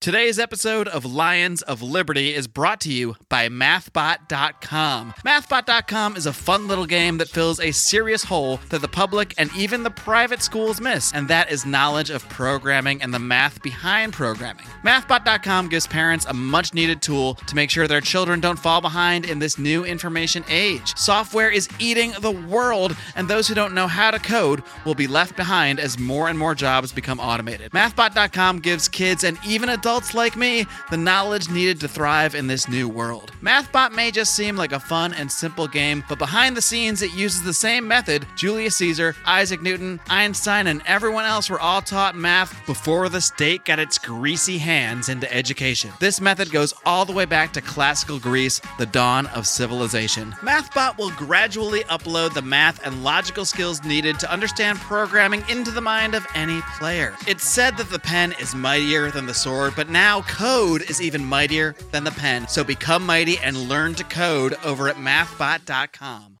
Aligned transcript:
Today's 0.00 0.38
episode 0.38 0.86
of 0.86 1.04
Lions 1.04 1.60
of 1.62 1.82
Liberty 1.82 2.32
is 2.32 2.46
brought 2.46 2.80
to 2.82 2.92
you 2.92 3.16
by 3.28 3.48
MathBot.com. 3.48 5.12
MathBot.com 5.26 6.14
is 6.14 6.24
a 6.24 6.32
fun 6.32 6.68
little 6.68 6.86
game 6.86 7.18
that 7.18 7.28
fills 7.28 7.58
a 7.58 7.72
serious 7.72 8.22
hole 8.22 8.60
that 8.68 8.80
the 8.80 8.86
public 8.86 9.34
and 9.38 9.50
even 9.56 9.82
the 9.82 9.90
private 9.90 10.40
schools 10.40 10.80
miss, 10.80 11.12
and 11.12 11.26
that 11.26 11.50
is 11.50 11.66
knowledge 11.66 12.10
of 12.10 12.26
programming 12.28 13.02
and 13.02 13.12
the 13.12 13.18
math 13.18 13.60
behind 13.60 14.12
programming. 14.12 14.64
MathBot.com 14.84 15.68
gives 15.68 15.88
parents 15.88 16.26
a 16.26 16.32
much 16.32 16.72
needed 16.72 17.02
tool 17.02 17.34
to 17.34 17.56
make 17.56 17.68
sure 17.68 17.88
their 17.88 18.00
children 18.00 18.38
don't 18.38 18.58
fall 18.58 18.80
behind 18.80 19.24
in 19.28 19.40
this 19.40 19.58
new 19.58 19.84
information 19.84 20.44
age. 20.48 20.96
Software 20.96 21.50
is 21.50 21.68
eating 21.80 22.12
the 22.20 22.30
world, 22.30 22.96
and 23.16 23.26
those 23.26 23.48
who 23.48 23.54
don't 23.54 23.74
know 23.74 23.88
how 23.88 24.12
to 24.12 24.20
code 24.20 24.62
will 24.84 24.94
be 24.94 25.08
left 25.08 25.34
behind 25.34 25.80
as 25.80 25.98
more 25.98 26.28
and 26.28 26.38
more 26.38 26.54
jobs 26.54 26.92
become 26.92 27.18
automated. 27.18 27.72
MathBot.com 27.72 28.60
gives 28.60 28.88
kids 28.88 29.24
and 29.24 29.36
even 29.44 29.68
adults 29.68 29.87
adults 29.88 30.12
like 30.12 30.36
me 30.36 30.66
the 30.90 30.96
knowledge 30.98 31.48
needed 31.48 31.80
to 31.80 31.88
thrive 31.88 32.34
in 32.34 32.46
this 32.46 32.68
new 32.68 32.86
world. 32.86 33.32
MathBot 33.40 33.92
may 33.92 34.10
just 34.10 34.36
seem 34.36 34.54
like 34.54 34.72
a 34.72 34.78
fun 34.78 35.14
and 35.14 35.32
simple 35.32 35.66
game, 35.66 36.04
but 36.10 36.18
behind 36.18 36.54
the 36.54 36.60
scenes, 36.60 37.00
it 37.00 37.14
uses 37.14 37.42
the 37.42 37.54
same 37.54 37.88
method 37.88 38.26
Julius 38.36 38.76
Caesar, 38.76 39.16
Isaac 39.24 39.62
Newton, 39.62 39.98
Einstein, 40.10 40.66
and 40.66 40.82
everyone 40.84 41.24
else 41.24 41.48
were 41.48 41.58
all 41.58 41.80
taught 41.80 42.14
math 42.14 42.54
before 42.66 43.08
the 43.08 43.22
state 43.22 43.64
got 43.64 43.78
its 43.78 43.96
greasy 43.96 44.58
hands 44.58 45.08
into 45.08 45.32
education. 45.32 45.90
This 46.00 46.20
method 46.20 46.50
goes 46.50 46.74
all 46.84 47.06
the 47.06 47.14
way 47.14 47.24
back 47.24 47.54
to 47.54 47.62
classical 47.62 48.18
Greece, 48.18 48.60
the 48.78 48.84
dawn 48.84 49.26
of 49.28 49.46
civilization. 49.46 50.32
MathBot 50.42 50.98
will 50.98 51.12
gradually 51.12 51.84
upload 51.84 52.34
the 52.34 52.42
math 52.42 52.86
and 52.86 53.02
logical 53.02 53.46
skills 53.46 53.82
needed 53.84 54.20
to 54.20 54.30
understand 54.30 54.78
programming 54.80 55.42
into 55.48 55.70
the 55.70 55.80
mind 55.80 56.14
of 56.14 56.26
any 56.34 56.60
player. 56.78 57.16
It's 57.26 57.48
said 57.48 57.78
that 57.78 57.88
the 57.88 57.98
pen 57.98 58.34
is 58.38 58.54
mightier 58.54 59.10
than 59.10 59.24
the 59.24 59.32
sword, 59.32 59.77
but 59.78 59.88
now 59.88 60.22
code 60.22 60.82
is 60.90 61.00
even 61.00 61.24
mightier 61.24 61.72
than 61.92 62.02
the 62.02 62.10
pen. 62.10 62.48
So 62.48 62.64
become 62.64 63.06
mighty 63.06 63.38
and 63.38 63.68
learn 63.68 63.94
to 63.94 64.02
code 64.02 64.54
over 64.64 64.88
at 64.88 64.96
mathbot.com. 64.96 66.37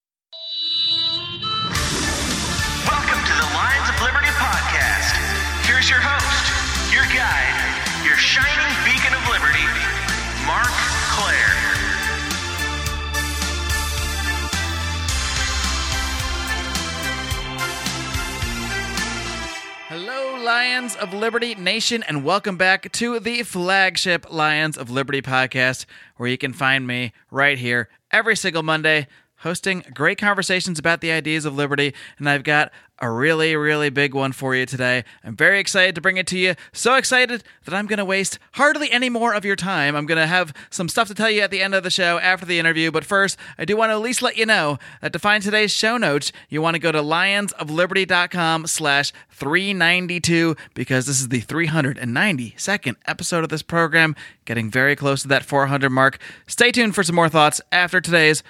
Lions 20.48 20.96
of 20.96 21.12
Liberty 21.12 21.54
Nation, 21.56 22.02
and 22.04 22.24
welcome 22.24 22.56
back 22.56 22.90
to 22.92 23.20
the 23.20 23.42
flagship 23.42 24.32
Lions 24.32 24.78
of 24.78 24.88
Liberty 24.88 25.20
podcast, 25.20 25.84
where 26.16 26.30
you 26.30 26.38
can 26.38 26.54
find 26.54 26.86
me 26.86 27.12
right 27.30 27.58
here 27.58 27.90
every 28.10 28.34
single 28.34 28.62
Monday 28.62 29.08
hosting 29.38 29.84
great 29.94 30.18
conversations 30.18 30.78
about 30.78 31.00
the 31.00 31.10
ideas 31.10 31.44
of 31.44 31.54
liberty. 31.54 31.94
And 32.18 32.28
I've 32.28 32.44
got 32.44 32.72
a 33.00 33.10
really, 33.10 33.54
really 33.54 33.90
big 33.90 34.14
one 34.14 34.32
for 34.32 34.54
you 34.54 34.66
today. 34.66 35.04
I'm 35.22 35.36
very 35.36 35.60
excited 35.60 35.94
to 35.94 36.00
bring 36.00 36.16
it 36.16 36.26
to 36.28 36.38
you. 36.38 36.54
So 36.72 36.94
excited 36.94 37.44
that 37.64 37.74
I'm 37.74 37.86
going 37.86 37.98
to 37.98 38.04
waste 38.04 38.38
hardly 38.52 38.90
any 38.90 39.08
more 39.08 39.34
of 39.34 39.44
your 39.44 39.56
time. 39.56 39.94
I'm 39.94 40.06
going 40.06 40.18
to 40.18 40.26
have 40.26 40.52
some 40.70 40.88
stuff 40.88 41.08
to 41.08 41.14
tell 41.14 41.30
you 41.30 41.42
at 41.42 41.50
the 41.50 41.62
end 41.62 41.74
of 41.74 41.84
the 41.84 41.90
show 41.90 42.18
after 42.18 42.44
the 42.44 42.58
interview. 42.58 42.90
But 42.90 43.04
first, 43.04 43.38
I 43.56 43.64
do 43.64 43.76
want 43.76 43.90
to 43.90 43.94
at 43.94 44.00
least 44.00 44.22
let 44.22 44.36
you 44.36 44.46
know 44.46 44.78
that 45.00 45.12
to 45.12 45.18
find 45.18 45.42
today's 45.42 45.70
show 45.70 45.96
notes, 45.96 46.32
you 46.48 46.60
want 46.60 46.74
to 46.74 46.80
go 46.80 46.90
to 46.90 47.00
lionsofliberty.com 47.00 48.66
slash 48.66 49.12
392 49.30 50.56
because 50.74 51.06
this 51.06 51.20
is 51.20 51.28
the 51.28 51.42
392nd 51.42 52.96
episode 53.06 53.44
of 53.44 53.50
this 53.50 53.62
program, 53.62 54.16
getting 54.44 54.70
very 54.70 54.96
close 54.96 55.22
to 55.22 55.28
that 55.28 55.44
400 55.44 55.90
mark. 55.90 56.18
Stay 56.48 56.72
tuned 56.72 56.94
for 56.94 57.04
some 57.04 57.14
more 57.14 57.28
thoughts 57.28 57.60
after 57.70 58.00
today's 58.00 58.42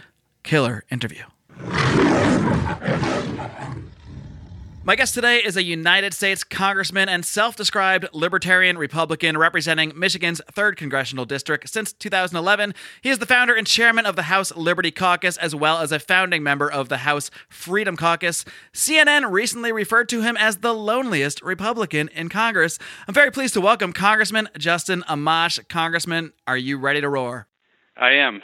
killer 0.43 0.85
interview. 0.91 1.25
My 4.89 4.97
guest 4.97 5.13
today 5.13 5.45
is 5.45 5.55
a 5.55 5.63
United 5.63 6.15
States 6.15 6.43
Congressman 6.43 7.11
and 7.11 7.23
self 7.23 7.57
described 7.57 8.09
Libertarian 8.15 8.79
Republican 8.79 9.37
representing 9.37 9.93
Michigan's 9.95 10.41
3rd 10.51 10.77
Congressional 10.79 11.27
District 11.27 11.69
since 11.69 11.93
2011. 11.93 12.73
He 13.03 13.11
is 13.11 13.19
the 13.19 13.27
founder 13.27 13.55
and 13.55 13.67
chairman 13.67 14.07
of 14.07 14.17
the 14.17 14.23
House 14.23 14.51
Liberty 14.57 14.91
Caucus, 14.91 15.37
as 15.37 15.55
well 15.55 15.81
as 15.81 15.93
a 15.93 15.99
founding 15.99 16.43
member 16.43 16.73
of 16.73 16.89
the 16.89 16.97
House 16.97 17.31
Freedom 17.51 17.99
Caucus. 17.99 18.47
CNN 18.73 19.31
recently 19.31 19.73
referred 19.73 20.09
to 20.09 20.23
him 20.23 20.39
as 20.39 20.57
the 20.57 20.73
loneliest 20.73 21.43
Republican 21.43 22.09
in 22.15 22.31
Congress. 22.31 22.79
I'm 23.07 23.13
very 23.13 23.31
pleased 23.31 23.53
to 23.53 23.61
welcome 23.61 23.93
Congressman 23.93 24.49
Justin 24.57 25.03
Amash. 25.07 25.69
Congressman, 25.69 26.33
are 26.47 26.57
you 26.57 26.79
ready 26.79 27.03
to 27.03 27.11
roar? 27.11 27.47
I 27.95 28.13
am. 28.13 28.41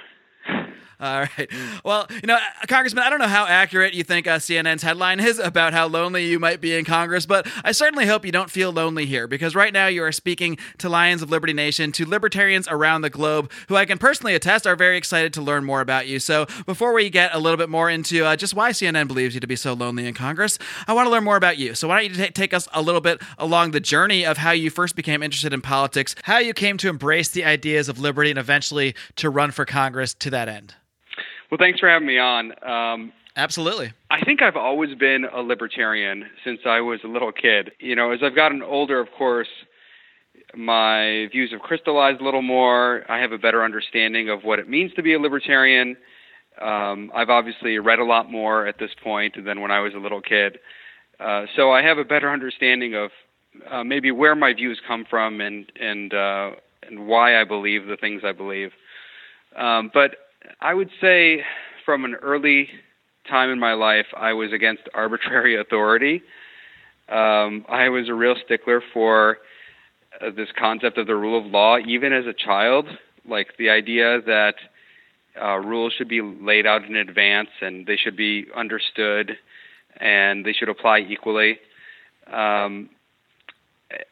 All 1.01 1.21
right. 1.21 1.51
Well, 1.85 2.07
you 2.11 2.27
know, 2.27 2.39
Congressman, 2.69 3.03
I 3.03 3.11
don't 3.11 3.19
know 3.19 3.27
how 3.27 3.47
accurate 3.47 3.95
you 3.95 4.05
think 4.05 4.27
uh, 4.27 4.39
CNN's 4.39 4.83
headline 4.83 5.21
is 5.21 5.39
about 5.39 5.73
how 5.73 5.87
lonely 5.89 6.27
you 6.27 6.39
might 6.39 6.61
be 6.61 6.75
in 6.75 6.85
Congress, 6.85 7.27
but 7.27 7.47
I 7.65 7.73
certainly 7.73 8.07
hope 8.07 8.25
you 8.25 8.33
don't 8.33 8.51
feel 8.51 8.73
lonely 8.73 9.07
here 9.07 9.27
because 9.27 9.55
right 9.55 9.73
now 9.73 9.87
you 9.87 10.03
are 10.05 10.13
speaking 10.13 10.57
to 10.79 10.89
Lions 10.89 11.23
of 11.23 11.31
Liberty 11.31 11.53
Nation, 11.53 11.91
to 11.93 12.05
libertarians 12.05 12.69
around 12.69 13.03
the 13.03 13.11
globe 13.11 13.51
who 13.69 13.77
I 13.77 13.85
can 13.87 13.99
personally 13.99 14.35
attest 14.35 14.67
are 14.67 14.77
very 14.77 14.97
excited 14.97 15.33
to 15.35 15.43
learn 15.43 15.65
more 15.65 15.81
about 15.81 16.07
you. 16.07 16.21
So 16.21 16.47
before 16.67 16.93
we 16.93 17.11
get 17.11 17.35
a 17.35 17.39
little 17.39 17.57
bit 17.57 17.69
more 17.69 17.91
into 17.91 18.25
uh, 18.25 18.37
just 18.37 18.55
why 18.55 18.71
CNN 18.71 19.09
believes 19.09 19.35
you 19.35 19.41
to 19.41 19.47
be 19.47 19.57
so 19.57 19.73
lonely 19.73 20.07
in 20.07 20.15
Congress, 20.15 20.59
I 20.87 20.93
want 20.93 21.07
to 21.07 21.11
learn 21.11 21.25
more 21.25 21.37
about 21.37 21.59
you. 21.59 21.75
So 21.75 21.89
why 21.89 22.03
don't 22.03 22.17
you 22.17 22.27
t- 22.27 22.31
take 22.31 22.55
us 22.55 22.69
a 22.73 22.81
little 22.81 23.01
bit 23.01 23.21
along 23.39 23.73
the 23.73 23.81
journey 23.81 24.25
of 24.25 24.39
how 24.39 24.53
you 24.53 24.71
first 24.71 24.95
became 24.95 25.23
interested 25.23 25.53
in 25.53 25.61
politics, 25.61 26.15
how 26.23 26.39
you 26.39 26.55
came 26.55 26.77
to 26.79 26.89
embrace 26.89 27.29
the 27.31 27.45
ideas 27.45 27.89
of 27.89 27.99
liberty, 27.99 28.31
and 28.31 28.39
eventually 28.39 28.95
to 29.17 29.29
run 29.29 29.51
for 29.51 29.65
Congress 29.65 30.15
to 30.15 30.31
that 30.31 30.49
end? 30.49 30.75
Well, 31.55 31.65
thanks 31.65 31.79
for 31.79 31.89
having 31.89 32.09
me 32.09 32.19
on. 32.19 32.53
Um, 32.67 33.13
Absolutely. 33.37 33.93
I 34.11 34.25
think 34.25 34.43
I've 34.43 34.57
always 34.57 34.97
been 34.97 35.25
a 35.33 35.41
libertarian 35.41 36.25
since 36.45 36.59
I 36.67 36.81
was 36.81 36.99
a 37.05 37.07
little 37.07 37.31
kid. 37.31 37.71
You 37.79 37.95
know, 37.95 38.11
as 38.11 38.19
I've 38.25 38.35
gotten 38.35 38.61
older, 38.61 38.99
of 38.99 39.07
course, 39.17 39.47
my 40.57 41.29
views 41.31 41.53
have 41.53 41.61
crystallized 41.61 42.21
a 42.21 42.25
little 42.25 42.43
more. 42.43 43.05
I 43.09 43.21
have 43.21 43.31
a 43.31 43.39
better 43.39 43.63
understanding 43.63 44.29
of 44.31 44.43
what 44.43 44.59
it 44.59 44.69
means 44.69 44.95
to 44.95 45.03
be 45.05 45.15
a 45.15 45.21
libertarian. 45.21 45.97
Um, 46.61 47.13
I've 47.15 47.31
obviously 47.31 47.79
read 47.79 48.01
a 48.01 48.05
lot 48.05 48.29
more 48.29 48.67
at 48.67 48.81
this 48.81 48.91
point 49.05 49.37
than 49.45 49.61
when 49.61 49.71
I 49.71 49.79
was 49.79 49.95
a 49.95 49.99
little 49.99 50.23
kid. 50.23 50.59
Uh, 51.21 51.45
so 51.55 51.71
I 51.71 51.83
have 51.83 51.99
a 51.99 52.05
better 52.05 52.33
understanding 52.33 52.97
of 52.97 53.13
uh, 53.71 53.85
maybe 53.85 54.11
where 54.11 54.35
my 54.35 54.55
views 54.55 54.81
come 54.85 55.05
from 55.09 55.41
and 55.41 55.71
and 55.81 56.13
uh, 56.15 56.51
and 56.83 57.07
why 57.07 57.41
I 57.41 57.45
believe 57.45 57.87
the 57.87 57.97
things 57.97 58.23
I 58.25 58.33
believe. 58.33 58.73
Um, 59.57 59.93
but 59.95 60.17
I 60.61 60.75
would 60.75 60.91
say 61.01 61.43
from 61.85 62.05
an 62.05 62.15
early 62.15 62.69
time 63.29 63.51
in 63.51 63.59
my 63.59 63.75
life, 63.75 64.07
I 64.17 64.33
was 64.33 64.53
against 64.53 64.83
arbitrary 64.95 65.57
authority. 65.61 66.23
Um, 67.09 67.65
I 67.69 67.89
was 67.89 68.09
a 68.09 68.15
real 68.15 68.35
stickler 68.45 68.83
for 68.93 69.39
uh, 70.21 70.31
this 70.37 70.49
concept 70.59 70.99
of 70.99 71.07
the 71.07 71.17
rule 71.17 71.39
of 71.39 71.47
law, 71.47 71.79
even 71.79 72.13
as 72.13 72.27
a 72.27 72.33
child. 72.33 72.87
Like 73.29 73.57
the 73.59 73.71
idea 73.71 74.21
that 74.23 74.55
uh, 75.41 75.57
rules 75.59 75.93
should 75.97 76.09
be 76.09 76.21
laid 76.23 76.67
out 76.67 76.85
in 76.85 76.97
advance 76.97 77.49
and 77.61 77.87
they 77.87 77.97
should 77.97 78.17
be 78.17 78.47
understood 78.57 79.37
and 80.01 80.45
they 80.45 80.53
should 80.53 80.69
apply 80.69 81.01
equally. 81.01 81.59
Um, 82.33 82.91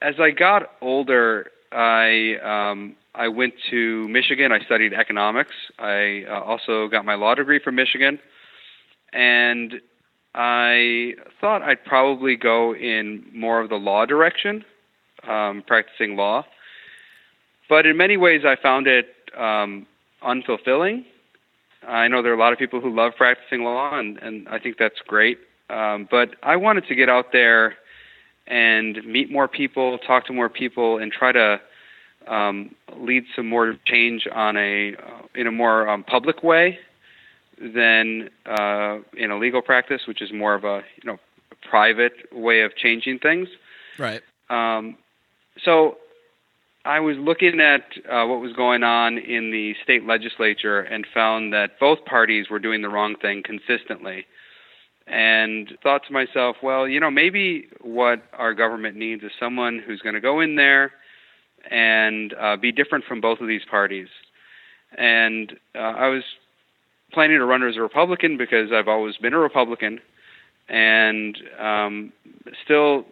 as 0.00 0.14
I 0.18 0.30
got 0.30 0.72
older, 0.80 1.50
I 1.70 2.36
um, 2.42 2.96
I 3.14 3.28
went 3.28 3.54
to 3.70 4.08
Michigan. 4.08 4.52
I 4.52 4.60
studied 4.64 4.94
economics. 4.94 5.52
I 5.78 6.24
uh, 6.28 6.40
also 6.40 6.88
got 6.88 7.04
my 7.04 7.14
law 7.14 7.34
degree 7.34 7.60
from 7.62 7.74
Michigan, 7.74 8.18
and 9.12 9.74
I 10.34 11.14
thought 11.40 11.62
I'd 11.62 11.84
probably 11.84 12.36
go 12.36 12.74
in 12.74 13.24
more 13.34 13.60
of 13.60 13.68
the 13.68 13.76
law 13.76 14.06
direction, 14.06 14.64
um, 15.28 15.62
practicing 15.66 16.16
law. 16.16 16.46
But 17.68 17.86
in 17.86 17.96
many 17.96 18.16
ways, 18.16 18.42
I 18.46 18.56
found 18.60 18.86
it 18.86 19.14
um, 19.38 19.86
unfulfilling. 20.26 21.04
I 21.86 22.08
know 22.08 22.22
there 22.22 22.32
are 22.32 22.36
a 22.36 22.38
lot 22.38 22.52
of 22.52 22.58
people 22.58 22.80
who 22.80 22.94
love 22.94 23.12
practicing 23.16 23.62
law, 23.64 23.98
and, 23.98 24.18
and 24.18 24.48
I 24.48 24.58
think 24.58 24.78
that's 24.78 25.00
great. 25.06 25.38
Um, 25.68 26.08
but 26.10 26.30
I 26.42 26.56
wanted 26.56 26.86
to 26.86 26.94
get 26.94 27.08
out 27.08 27.26
there 27.32 27.74
and 28.46 29.04
meet 29.04 29.30
more 29.30 29.48
people, 29.48 29.98
talk 29.98 30.26
to 30.26 30.32
more 30.32 30.48
people, 30.48 30.98
and 30.98 31.12
try 31.12 31.32
to 31.32 31.60
um, 32.28 32.74
lead 32.96 33.24
some 33.34 33.48
more 33.48 33.76
change 33.86 34.26
on 34.32 34.56
a 34.56 34.94
uh, 34.96 35.22
in 35.34 35.46
a 35.46 35.52
more 35.52 35.88
um, 35.88 36.04
public 36.04 36.42
way 36.42 36.78
than 37.60 38.28
uh, 38.46 38.98
in 39.16 39.30
a 39.30 39.38
legal 39.38 39.62
practice, 39.62 40.02
which 40.06 40.20
is 40.20 40.32
more 40.32 40.54
of 40.54 40.64
a 40.64 40.82
you 41.02 41.10
know 41.10 41.18
private 41.68 42.12
way 42.32 42.62
of 42.62 42.76
changing 42.76 43.18
things. 43.18 43.48
Right. 43.98 44.22
Um, 44.50 44.96
so 45.64 45.96
I 46.84 47.00
was 47.00 47.16
looking 47.16 47.60
at 47.60 47.82
uh, 48.10 48.26
what 48.26 48.40
was 48.40 48.52
going 48.52 48.82
on 48.82 49.18
in 49.18 49.50
the 49.50 49.74
state 49.82 50.04
legislature 50.04 50.80
and 50.80 51.06
found 51.14 51.52
that 51.52 51.78
both 51.78 52.04
parties 52.04 52.50
were 52.50 52.58
doing 52.58 52.82
the 52.82 52.88
wrong 52.88 53.14
thing 53.20 53.42
consistently. 53.44 54.26
And 55.06 55.76
thought 55.82 56.02
to 56.06 56.12
myself, 56.12 56.56
well, 56.62 56.86
you 56.88 57.00
know, 57.00 57.10
maybe 57.10 57.68
what 57.80 58.22
our 58.32 58.54
government 58.54 58.96
needs 58.96 59.22
is 59.22 59.32
someone 59.38 59.82
who's 59.84 60.00
going 60.00 60.14
to 60.14 60.20
go 60.20 60.40
in 60.40 60.56
there 60.56 60.92
and 61.70 62.34
uh, 62.34 62.56
be 62.56 62.72
different 62.72 63.04
from 63.04 63.20
both 63.20 63.40
of 63.40 63.48
these 63.48 63.62
parties. 63.70 64.08
And 64.96 65.52
uh, 65.74 65.78
I 65.78 66.08
was 66.08 66.22
planning 67.12 67.38
to 67.38 67.44
run 67.44 67.62
as 67.66 67.76
a 67.76 67.80
Republican 67.80 68.36
because 68.36 68.70
I've 68.72 68.88
always 68.88 69.16
been 69.16 69.34
a 69.34 69.38
Republican, 69.38 70.00
and 70.68 71.36
um, 71.60 72.12
still 72.64 73.04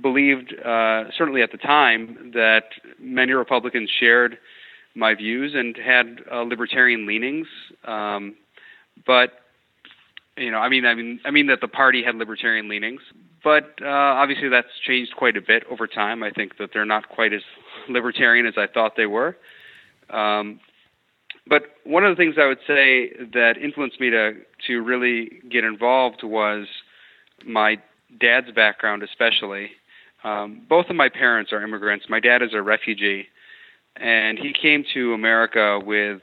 believed, 0.00 0.54
uh, 0.64 1.04
certainly 1.16 1.42
at 1.42 1.52
the 1.52 1.58
time, 1.58 2.32
that 2.34 2.64
many 2.98 3.32
Republicans 3.32 3.90
shared 4.00 4.38
my 4.94 5.14
views 5.14 5.52
and 5.54 5.76
had 5.76 6.20
uh, 6.32 6.42
libertarian 6.42 7.06
leanings. 7.06 7.46
Um, 7.84 8.36
but 9.06 9.32
you 10.36 10.50
know, 10.50 10.58
I 10.58 10.68
mean, 10.68 10.84
I 10.84 10.94
mean, 10.94 11.20
I 11.24 11.30
mean 11.30 11.46
that 11.46 11.60
the 11.60 11.68
party 11.68 12.02
had 12.02 12.16
libertarian 12.16 12.68
leanings, 12.68 13.00
but 13.42 13.74
uh, 13.82 13.86
obviously 13.88 14.48
that's 14.48 14.68
changed 14.86 15.14
quite 15.16 15.36
a 15.36 15.40
bit 15.40 15.64
over 15.70 15.86
time. 15.86 16.22
I 16.22 16.30
think 16.30 16.58
that 16.58 16.70
they're 16.72 16.84
not 16.84 17.08
quite 17.08 17.32
as 17.32 17.42
libertarian 17.88 18.46
as 18.46 18.54
I 18.56 18.66
thought 18.66 18.92
they 18.96 19.06
were. 19.06 19.36
Um, 20.10 20.60
but 21.46 21.62
one 21.84 22.04
of 22.04 22.16
the 22.16 22.20
things 22.20 22.36
I 22.40 22.46
would 22.46 22.58
say 22.66 23.10
that 23.32 23.54
influenced 23.62 24.00
me 24.00 24.10
to 24.10 24.32
to 24.66 24.82
really 24.82 25.42
get 25.50 25.64
involved 25.64 26.22
was 26.22 26.66
my 27.44 27.78
dad's 28.20 28.50
background, 28.52 29.02
especially. 29.02 29.70
Um, 30.22 30.62
both 30.68 30.86
of 30.88 30.96
my 30.96 31.10
parents 31.10 31.52
are 31.52 31.62
immigrants. 31.62 32.06
My 32.08 32.20
dad 32.20 32.42
is 32.42 32.54
a 32.54 32.62
refugee, 32.62 33.26
and 33.96 34.38
he 34.38 34.54
came 34.54 34.84
to 34.94 35.12
America 35.12 35.78
with 35.84 36.22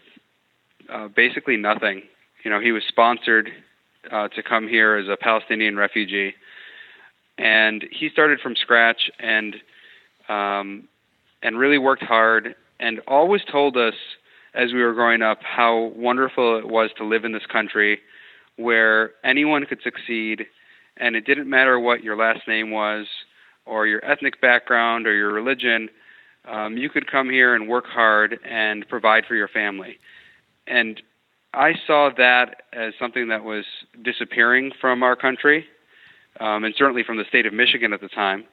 uh, 0.91 1.07
basically 1.09 1.57
nothing. 1.57 2.01
You 2.43 2.49
know, 2.49 2.59
he 2.59 2.71
was 2.71 2.81
sponsored 2.87 3.51
uh, 4.11 4.27
to 4.29 4.41
come 4.41 4.67
here 4.67 4.95
as 4.95 5.07
a 5.07 5.17
Palestinian 5.17 5.77
refugee, 5.77 6.33
and 7.37 7.85
he 7.91 8.09
started 8.09 8.39
from 8.39 8.55
scratch 8.55 9.11
and 9.19 9.55
um, 10.29 10.87
and 11.43 11.57
really 11.57 11.77
worked 11.77 12.03
hard 12.03 12.55
and 12.79 12.99
always 13.07 13.41
told 13.51 13.77
us 13.77 13.93
as 14.53 14.73
we 14.73 14.81
were 14.81 14.93
growing 14.93 15.21
up 15.21 15.39
how 15.41 15.91
wonderful 15.95 16.57
it 16.57 16.67
was 16.67 16.89
to 16.97 17.05
live 17.05 17.23
in 17.23 17.31
this 17.31 17.45
country 17.51 17.99
where 18.57 19.11
anyone 19.23 19.65
could 19.65 19.79
succeed 19.83 20.45
and 20.97 21.15
it 21.15 21.25
didn't 21.25 21.49
matter 21.49 21.79
what 21.79 22.03
your 22.03 22.17
last 22.17 22.47
name 22.47 22.71
was 22.71 23.07
or 23.65 23.87
your 23.87 24.03
ethnic 24.03 24.41
background 24.41 25.07
or 25.07 25.15
your 25.15 25.31
religion 25.31 25.89
um, 26.49 26.77
you 26.77 26.89
could 26.89 27.09
come 27.09 27.29
here 27.29 27.55
and 27.55 27.67
work 27.69 27.85
hard 27.85 28.39
and 28.43 28.87
provide 28.89 29.25
for 29.25 29.35
your 29.35 29.47
family 29.47 29.97
and 30.67 31.01
I 31.53 31.73
saw 31.85 32.09
that 32.17 32.63
as 32.71 32.93
something 32.99 33.27
that 33.27 33.43
was 33.43 33.65
disappearing 34.01 34.71
from 34.79 35.03
our 35.03 35.15
country, 35.15 35.65
um, 36.39 36.63
and 36.63 36.73
certainly 36.77 37.03
from 37.03 37.17
the 37.17 37.25
state 37.27 37.45
of 37.45 37.53
Michigan 37.53 37.91
at 37.91 37.99
the 37.99 38.07
time. 38.07 38.45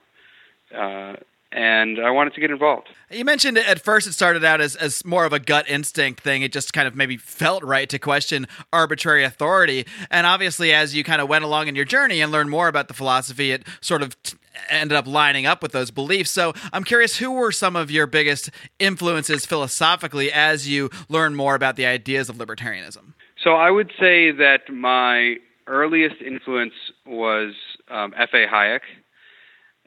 Uh, 0.75 1.15
and 1.53 1.99
I 1.99 2.11
wanted 2.11 2.35
to 2.35 2.41
get 2.41 2.51
involved. 2.51 2.89
You 3.11 3.25
mentioned 3.25 3.57
at 3.57 3.81
first 3.81 4.07
it 4.07 4.13
started 4.13 4.45
out 4.45 4.61
as, 4.61 4.77
as 4.77 5.05
more 5.05 5.25
of 5.25 5.33
a 5.33 5.41
gut 5.41 5.69
instinct 5.69 6.21
thing. 6.21 6.43
It 6.43 6.53
just 6.53 6.73
kind 6.73 6.87
of 6.87 6.95
maybe 6.95 7.17
felt 7.17 7.65
right 7.65 7.89
to 7.89 7.99
question 7.99 8.47
arbitrary 8.73 9.25
authority. 9.25 9.87
And 10.11 10.27
obviously, 10.27 10.73
as 10.73 10.95
you 10.95 11.05
kind 11.05 11.21
of 11.23 11.29
went 11.29 11.45
along 11.45 11.69
in 11.69 11.75
your 11.75 11.87
journey 11.87 12.21
and 12.21 12.31
learned 12.31 12.51
more 12.51 12.69
about 12.69 12.89
the 12.89 12.95
philosophy, 12.95 13.51
it 13.51 13.67
sort 13.81 14.03
of 14.03 14.23
t- 14.23 14.37
ended 14.69 14.97
up 14.97 15.07
lining 15.07 15.47
up 15.47 15.63
with 15.63 15.73
those 15.73 15.91
beliefs. 15.91 16.31
So 16.31 16.53
I'm 16.73 16.85
curious, 16.85 17.17
who 17.17 17.33
were 17.33 17.53
some 17.53 17.77
of 17.77 17.91
your 17.91 18.07
biggest 18.07 18.51
influences 18.79 19.47
philosophically 19.47 20.31
as 20.31 20.69
you 20.69 20.91
learn 21.09 21.35
more 21.35 21.55
about 21.55 21.77
the 21.77 21.87
ideas 21.87 22.29
of 22.29 22.37
libertarianism? 22.37 23.15
So 23.43 23.55
I 23.55 23.71
would 23.71 23.93
say 23.99 24.33
that 24.33 24.69
my 24.71 25.37
earliest 25.67 26.21
influence 26.21 26.75
was 27.07 27.55
um, 27.89 28.13
F.A. 28.17 28.47
Hayek 28.47 28.81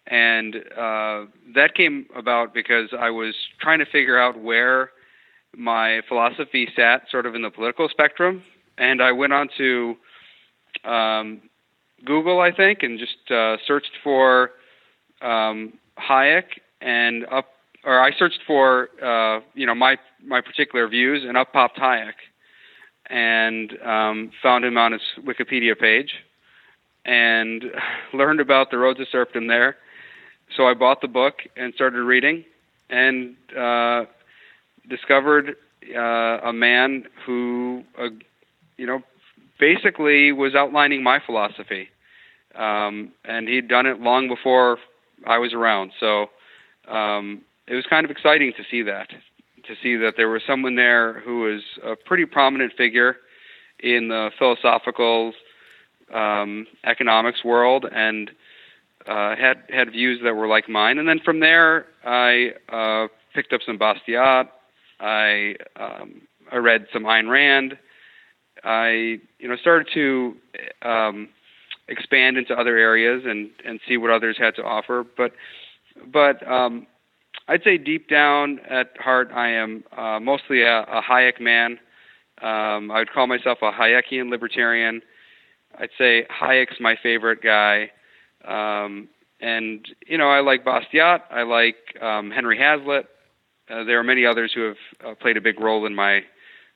and 0.07 0.55
uh, 0.55 1.25
that 1.55 1.75
came 1.75 2.07
about 2.15 2.53
because 2.53 2.89
I 2.97 3.09
was 3.09 3.35
trying 3.59 3.79
to 3.79 3.85
figure 3.85 4.19
out 4.19 4.39
where 4.39 4.91
my 5.55 6.01
philosophy 6.07 6.67
sat, 6.75 7.03
sort 7.11 7.25
of 7.25 7.35
in 7.35 7.41
the 7.41 7.49
political 7.49 7.87
spectrum, 7.89 8.43
and 8.77 9.01
I 9.01 9.11
went 9.11 9.33
on 9.33 9.49
to 9.57 9.95
um, 10.85 11.41
Google, 12.05 12.39
I 12.39 12.51
think, 12.51 12.83
and 12.83 12.97
just 12.97 13.31
uh, 13.31 13.57
searched 13.67 13.91
for 14.03 14.51
um, 15.21 15.73
Hayek, 15.99 16.45
and 16.81 17.25
up, 17.31 17.49
or 17.83 17.99
I 17.99 18.11
searched 18.17 18.39
for 18.47 18.89
uh, 19.03 19.41
you 19.53 19.67
know 19.67 19.75
my 19.75 19.97
my 20.25 20.41
particular 20.41 20.87
views, 20.87 21.23
and 21.27 21.37
up 21.37 21.53
popped 21.53 21.77
Hayek, 21.77 22.13
and 23.07 23.73
um, 23.85 24.31
found 24.41 24.65
him 24.65 24.77
on 24.77 24.93
his 24.93 25.01
Wikipedia 25.19 25.77
page, 25.77 26.13
and 27.05 27.65
learned 28.13 28.39
about 28.39 28.71
the 28.71 28.77
road 28.77 28.97
to 28.97 29.05
serfdom 29.11 29.47
there 29.47 29.75
so 30.55 30.67
I 30.67 30.73
bought 30.73 31.01
the 31.01 31.07
book 31.07 31.35
and 31.55 31.73
started 31.73 32.01
reading, 32.03 32.45
and 32.89 33.35
uh, 33.57 34.05
discovered 34.89 35.55
uh, 35.95 35.99
a 35.99 36.53
man 36.53 37.05
who, 37.25 37.83
uh, 37.99 38.09
you 38.77 38.85
know, 38.85 39.01
basically 39.59 40.31
was 40.31 40.55
outlining 40.55 41.03
my 41.03 41.19
philosophy, 41.25 41.89
um, 42.55 43.11
and 43.25 43.47
he'd 43.47 43.67
done 43.67 43.85
it 43.85 43.99
long 44.01 44.27
before 44.27 44.77
I 45.25 45.37
was 45.37 45.53
around. 45.53 45.91
So 45.99 46.27
um, 46.87 47.41
it 47.67 47.75
was 47.75 47.85
kind 47.89 48.05
of 48.05 48.11
exciting 48.11 48.53
to 48.57 48.63
see 48.69 48.81
that, 48.83 49.09
to 49.09 49.75
see 49.81 49.95
that 49.97 50.15
there 50.17 50.29
was 50.29 50.41
someone 50.45 50.75
there 50.75 51.19
who 51.21 51.41
was 51.41 51.61
a 51.83 51.95
pretty 51.95 52.25
prominent 52.25 52.73
figure 52.73 53.17
in 53.79 54.09
the 54.09 54.31
philosophical 54.37 55.33
um, 56.13 56.67
economics 56.83 57.43
world 57.43 57.85
and 57.93 58.31
uh, 59.07 59.35
had 59.35 59.63
had 59.69 59.91
views 59.91 60.19
that 60.23 60.35
were 60.35 60.47
like 60.47 60.69
mine, 60.69 60.97
and 60.97 61.07
then 61.07 61.19
from 61.23 61.39
there 61.39 61.85
I 62.05 62.51
uh, 62.69 63.07
picked 63.33 63.53
up 63.53 63.61
some 63.65 63.77
Bastiat. 63.77 64.49
I 64.99 65.55
um, 65.75 66.21
I 66.51 66.57
read 66.57 66.87
some 66.93 67.03
Ayn 67.03 67.29
Rand. 67.29 67.77
I 68.63 69.19
you 69.39 69.47
know 69.47 69.55
started 69.55 69.87
to 69.93 70.35
um, 70.81 71.29
expand 71.87 72.37
into 72.37 72.53
other 72.53 72.77
areas 72.77 73.23
and 73.25 73.49
and 73.65 73.79
see 73.87 73.97
what 73.97 74.11
others 74.11 74.37
had 74.37 74.55
to 74.55 74.63
offer. 74.63 75.05
But 75.17 75.33
but 76.11 76.47
um, 76.49 76.87
I'd 77.47 77.63
say 77.63 77.77
deep 77.77 78.09
down 78.09 78.59
at 78.69 78.91
heart 78.97 79.31
I 79.33 79.49
am 79.49 79.83
uh, 79.97 80.19
mostly 80.19 80.61
a, 80.61 80.81
a 80.83 81.01
Hayek 81.01 81.39
man. 81.39 81.79
Um, 82.41 82.89
I 82.91 82.99
would 82.99 83.11
call 83.11 83.27
myself 83.27 83.59
a 83.61 83.71
Hayekian 83.71 84.29
libertarian. 84.31 85.01
I'd 85.77 85.89
say 85.97 86.25
Hayek's 86.41 86.79
my 86.79 86.95
favorite 87.01 87.41
guy. 87.41 87.91
Um, 88.45 89.09
and 89.39 89.85
you 90.07 90.17
know, 90.17 90.29
I 90.29 90.41
like 90.41 90.63
Bastiat. 90.63 91.21
I 91.31 91.43
like 91.43 91.75
um, 92.01 92.31
Henry 92.31 92.57
Hazlitt. 92.57 93.07
Uh, 93.69 93.83
there 93.83 93.99
are 93.99 94.03
many 94.03 94.25
others 94.25 94.51
who 94.53 94.61
have 94.61 94.77
uh, 95.05 95.15
played 95.15 95.37
a 95.37 95.41
big 95.41 95.59
role 95.59 95.85
in 95.85 95.95
my 95.95 96.21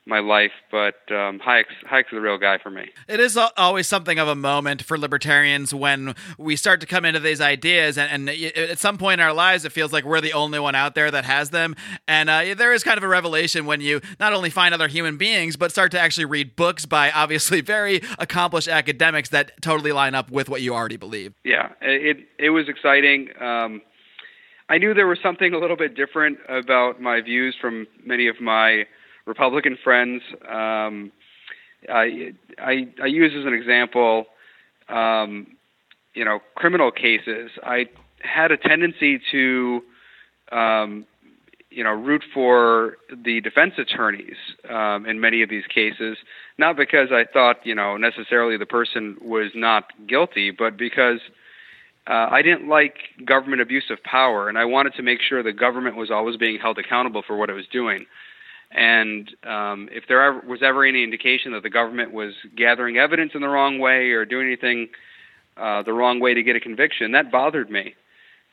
my 0.06 0.20
life, 0.20 0.52
but 0.70 0.94
um, 1.10 1.40
Hayek's, 1.40 1.74
Hayek's 1.90 2.10
the 2.12 2.20
real 2.20 2.38
guy 2.38 2.58
for 2.58 2.70
me. 2.70 2.90
It 3.08 3.18
is 3.18 3.36
always 3.56 3.88
something 3.88 4.18
of 4.18 4.28
a 4.28 4.36
moment 4.36 4.82
for 4.82 4.96
libertarians 4.96 5.74
when 5.74 6.14
we 6.38 6.54
start 6.54 6.80
to 6.82 6.86
come 6.86 7.04
into 7.04 7.18
these 7.18 7.40
ideas, 7.40 7.98
and, 7.98 8.28
and 8.28 8.56
at 8.56 8.78
some 8.78 8.98
point 8.98 9.20
in 9.20 9.26
our 9.26 9.32
lives, 9.32 9.64
it 9.64 9.72
feels 9.72 9.92
like 9.92 10.04
we're 10.04 10.20
the 10.20 10.32
only 10.32 10.60
one 10.60 10.76
out 10.76 10.94
there 10.94 11.10
that 11.10 11.24
has 11.24 11.50
them. 11.50 11.74
And 12.06 12.30
uh, 12.30 12.54
there 12.54 12.72
is 12.72 12.84
kind 12.84 12.98
of 12.98 13.04
a 13.04 13.08
revelation 13.08 13.66
when 13.66 13.80
you 13.80 14.00
not 14.20 14.32
only 14.32 14.50
find 14.50 14.72
other 14.72 14.88
human 14.88 15.16
beings, 15.16 15.56
but 15.56 15.72
start 15.72 15.90
to 15.92 16.00
actually 16.00 16.26
read 16.26 16.54
books 16.54 16.86
by 16.86 17.10
obviously 17.10 17.60
very 17.62 18.00
accomplished 18.18 18.68
academics 18.68 19.30
that 19.30 19.60
totally 19.60 19.92
line 19.92 20.14
up 20.14 20.30
with 20.30 20.48
what 20.48 20.62
you 20.62 20.74
already 20.74 20.96
believe. 20.96 21.34
Yeah, 21.44 21.72
it 21.80 22.18
it 22.38 22.50
was 22.50 22.68
exciting. 22.68 23.30
Um, 23.40 23.82
I 24.68 24.78
knew 24.78 24.94
there 24.94 25.06
was 25.06 25.18
something 25.22 25.54
a 25.54 25.58
little 25.58 25.76
bit 25.76 25.94
different 25.94 26.38
about 26.48 27.00
my 27.00 27.20
views 27.20 27.56
from 27.60 27.86
many 28.04 28.26
of 28.26 28.40
my 28.40 28.86
Republican 29.26 29.76
friends. 29.82 30.22
Um, 30.48 31.12
I, 31.88 32.32
I, 32.58 32.88
I 33.02 33.06
use 33.06 33.32
as 33.36 33.44
an 33.44 33.52
example, 33.52 34.26
um, 34.88 35.46
you 36.14 36.24
know, 36.24 36.40
criminal 36.54 36.90
cases. 36.90 37.50
I 37.62 37.86
had 38.20 38.50
a 38.50 38.56
tendency 38.56 39.20
to, 39.32 39.82
um, 40.52 41.06
you 41.70 41.84
know, 41.84 41.90
root 41.90 42.22
for 42.32 42.96
the 43.24 43.40
defense 43.40 43.74
attorneys 43.76 44.36
um, 44.70 45.04
in 45.06 45.20
many 45.20 45.42
of 45.42 45.50
these 45.50 45.66
cases, 45.66 46.16
not 46.56 46.76
because 46.76 47.08
I 47.12 47.24
thought, 47.30 47.56
you 47.64 47.74
know, 47.74 47.96
necessarily 47.96 48.56
the 48.56 48.66
person 48.66 49.16
was 49.20 49.50
not 49.54 49.84
guilty, 50.08 50.50
but 50.50 50.78
because 50.78 51.20
uh, 52.06 52.28
I 52.30 52.40
didn't 52.40 52.68
like 52.68 52.94
government 53.24 53.60
abuse 53.60 53.90
of 53.90 54.02
power, 54.04 54.48
and 54.48 54.56
I 54.56 54.64
wanted 54.64 54.94
to 54.94 55.02
make 55.02 55.20
sure 55.20 55.42
the 55.42 55.52
government 55.52 55.96
was 55.96 56.10
always 56.10 56.36
being 56.36 56.58
held 56.58 56.78
accountable 56.78 57.22
for 57.26 57.36
what 57.36 57.50
it 57.50 57.54
was 57.54 57.66
doing. 57.70 58.06
And 58.70 59.28
um, 59.44 59.88
if 59.92 60.04
there 60.08 60.22
ever, 60.22 60.46
was 60.46 60.60
ever 60.62 60.84
any 60.84 61.02
indication 61.02 61.52
that 61.52 61.62
the 61.62 61.70
government 61.70 62.12
was 62.12 62.34
gathering 62.56 62.98
evidence 62.98 63.32
in 63.34 63.40
the 63.40 63.48
wrong 63.48 63.78
way 63.78 64.10
or 64.10 64.24
doing 64.24 64.46
anything 64.46 64.88
uh, 65.56 65.82
the 65.82 65.92
wrong 65.92 66.20
way 66.20 66.34
to 66.34 66.42
get 66.42 66.56
a 66.56 66.60
conviction, 66.60 67.12
that 67.12 67.30
bothered 67.30 67.70
me. 67.70 67.94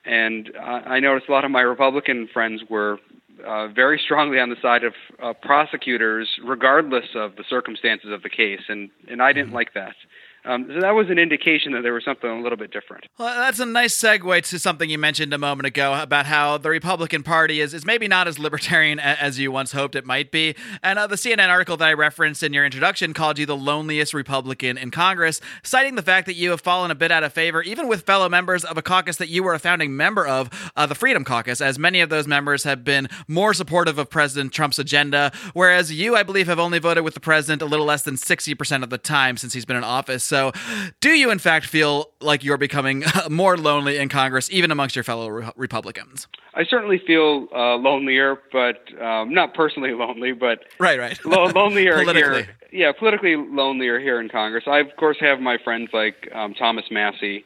And 0.05 0.51
I, 0.59 0.95
I 0.95 0.99
noticed 0.99 1.29
a 1.29 1.31
lot 1.31 1.45
of 1.45 1.51
my 1.51 1.61
Republican 1.61 2.29
friends 2.31 2.61
were 2.69 2.99
uh, 3.45 3.67
very 3.69 3.99
strongly 4.03 4.39
on 4.39 4.49
the 4.49 4.55
side 4.61 4.83
of 4.83 4.93
uh, 5.21 5.33
prosecutors, 5.33 6.29
regardless 6.43 7.05
of 7.15 7.35
the 7.35 7.43
circumstances 7.49 8.11
of 8.11 8.21
the 8.21 8.29
case, 8.29 8.61
and 8.69 8.89
and 9.09 9.21
I 9.21 9.33
didn't 9.33 9.47
mm-hmm. 9.47 9.55
like 9.55 9.73
that. 9.73 9.95
Um, 10.45 10.67
so 10.67 10.81
that 10.81 10.91
was 10.91 11.09
an 11.09 11.17
indication 11.17 11.71
that 11.73 11.83
there 11.83 11.93
was 11.93 12.03
something 12.03 12.29
a 12.29 12.41
little 12.41 12.57
bit 12.57 12.71
different. 12.71 13.05
Well, 13.17 13.33
that's 13.33 13.59
a 13.59 13.65
nice 13.65 13.97
segue 13.97 14.49
to 14.49 14.59
something 14.59 14.89
you 14.89 14.97
mentioned 14.97 15.33
a 15.33 15.37
moment 15.37 15.67
ago 15.67 15.93
about 15.93 16.25
how 16.25 16.57
the 16.57 16.69
Republican 16.69 17.23
Party 17.23 17.61
is, 17.61 17.73
is 17.73 17.85
maybe 17.85 18.07
not 18.07 18.27
as 18.27 18.37
libertarian 18.39 18.99
as 18.99 19.39
you 19.39 19.51
once 19.51 19.71
hoped 19.71 19.95
it 19.95 20.05
might 20.05 20.31
be. 20.31 20.55
And 20.81 20.99
uh, 20.99 21.07
the 21.07 21.15
CNN 21.15 21.49
article 21.49 21.77
that 21.77 21.87
I 21.87 21.93
referenced 21.93 22.43
in 22.43 22.51
your 22.51 22.65
introduction 22.65 23.13
called 23.13 23.39
you 23.39 23.45
the 23.45 23.55
loneliest 23.55 24.13
Republican 24.13 24.77
in 24.77 24.91
Congress, 24.91 25.39
citing 25.63 25.95
the 25.95 26.01
fact 26.01 26.25
that 26.25 26.35
you 26.35 26.49
have 26.49 26.61
fallen 26.61 26.91
a 26.91 26.95
bit 26.95 27.11
out 27.11 27.23
of 27.23 27.31
favor, 27.31 27.61
even 27.61 27.87
with 27.87 28.03
fellow 28.03 28.27
members 28.27 28.65
of 28.65 28.77
a 28.77 28.81
caucus 28.81 29.17
that 29.17 29.29
you 29.29 29.43
were 29.43 29.53
a 29.53 29.59
founding 29.59 29.95
member 29.95 30.27
of, 30.27 30.49
uh, 30.75 30.85
the 30.85 30.95
Freedom 30.95 31.23
Caucus, 31.23 31.61
as 31.61 31.79
many 31.79 32.01
of 32.01 32.09
those 32.09 32.27
members 32.27 32.63
have 32.65 32.83
been 32.83 33.07
more 33.27 33.53
supportive 33.53 33.97
of 33.97 34.09
President 34.09 34.51
Trump's 34.51 34.79
agenda, 34.79 35.31
whereas 35.53 35.91
you, 35.91 36.15
I 36.15 36.23
believe, 36.23 36.47
have 36.47 36.59
only 36.59 36.79
voted 36.79 37.03
with 37.03 37.13
the 37.13 37.19
president 37.19 37.61
a 37.61 37.65
little 37.65 37.85
less 37.85 38.03
than 38.03 38.15
60% 38.15 38.83
of 38.83 38.89
the 38.89 38.97
time 38.97 39.37
since 39.37 39.53
he's 39.53 39.65
been 39.65 39.77
in 39.77 39.83
office. 39.83 40.32
So, 40.33 40.51
do 40.99 41.11
you, 41.11 41.29
in 41.29 41.37
fact, 41.37 41.67
feel 41.67 42.09
like 42.19 42.43
you're 42.43 42.57
becoming 42.57 43.03
more 43.29 43.55
lonely 43.55 43.97
in 43.99 44.09
Congress, 44.09 44.49
even 44.51 44.71
amongst 44.71 44.95
your 44.95 45.03
fellow 45.03 45.27
re- 45.27 45.51
Republicans? 45.55 46.27
I 46.55 46.63
certainly 46.65 46.97
feel 47.05 47.47
uh, 47.55 47.75
lonelier, 47.75 48.39
but 48.51 48.77
um, 48.99 49.31
not 49.31 49.53
personally 49.53 49.91
lonely, 50.05 50.31
but 50.31 50.65
right, 50.79 50.97
right, 50.97 51.23
lo- 51.23 51.45
lonelier 51.53 51.99
politically. 52.03 52.43
here. 52.45 52.55
Yeah, 52.71 52.91
politically 52.97 53.35
lonelier 53.35 53.99
here 53.99 54.19
in 54.19 54.27
Congress. 54.27 54.63
I 54.65 54.79
of 54.79 54.87
course 54.97 55.17
have 55.19 55.39
my 55.39 55.59
friends 55.63 55.89
like 55.93 56.27
um, 56.33 56.55
Thomas 56.55 56.85
Massie, 56.89 57.45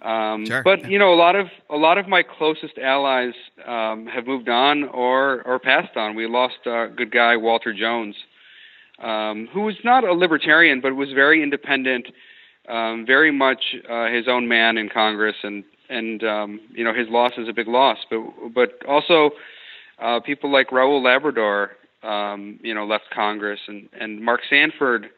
um, 0.00 0.46
Sure. 0.46 0.62
but 0.62 0.90
you 0.90 0.98
know 0.98 1.12
a 1.12 1.16
lot 1.16 1.36
of 1.36 1.48
a 1.68 1.76
lot 1.76 1.98
of 1.98 2.08
my 2.08 2.22
closest 2.22 2.78
allies 2.78 3.34
um, 3.66 4.06
have 4.06 4.26
moved 4.26 4.48
on 4.48 4.84
or 4.84 5.42
or 5.44 5.58
passed 5.58 5.98
on. 5.98 6.14
We 6.16 6.26
lost 6.26 6.64
a 6.64 6.88
good 6.96 7.10
guy 7.12 7.36
Walter 7.36 7.74
Jones, 7.74 8.16
um, 9.02 9.48
who 9.52 9.62
was 9.62 9.76
not 9.84 10.04
a 10.04 10.12
libertarian 10.12 10.80
but 10.80 10.94
was 10.94 11.10
very 11.12 11.42
independent, 11.42 12.08
um, 12.68 13.04
very 13.06 13.30
much 13.30 13.76
uh, 13.88 14.06
his 14.06 14.26
own 14.28 14.48
man 14.48 14.78
in 14.78 14.88
Congress, 14.88 15.36
and 15.42 15.64
and 15.88 16.24
um, 16.24 16.60
you 16.72 16.84
know 16.84 16.94
his 16.94 17.08
loss 17.08 17.32
is 17.38 17.48
a 17.48 17.52
big 17.52 17.68
loss. 17.68 17.98
But 18.10 18.20
but 18.54 18.84
also 18.86 19.30
uh, 20.00 20.20
people 20.20 20.50
like 20.52 20.70
Raul 20.70 21.02
Labrador, 21.02 21.72
um, 22.02 22.58
you 22.62 22.74
know, 22.74 22.86
left 22.86 23.04
Congress, 23.14 23.60
and 23.68 23.88
and 23.98 24.20
Mark 24.22 24.40
Sanford 24.48 25.10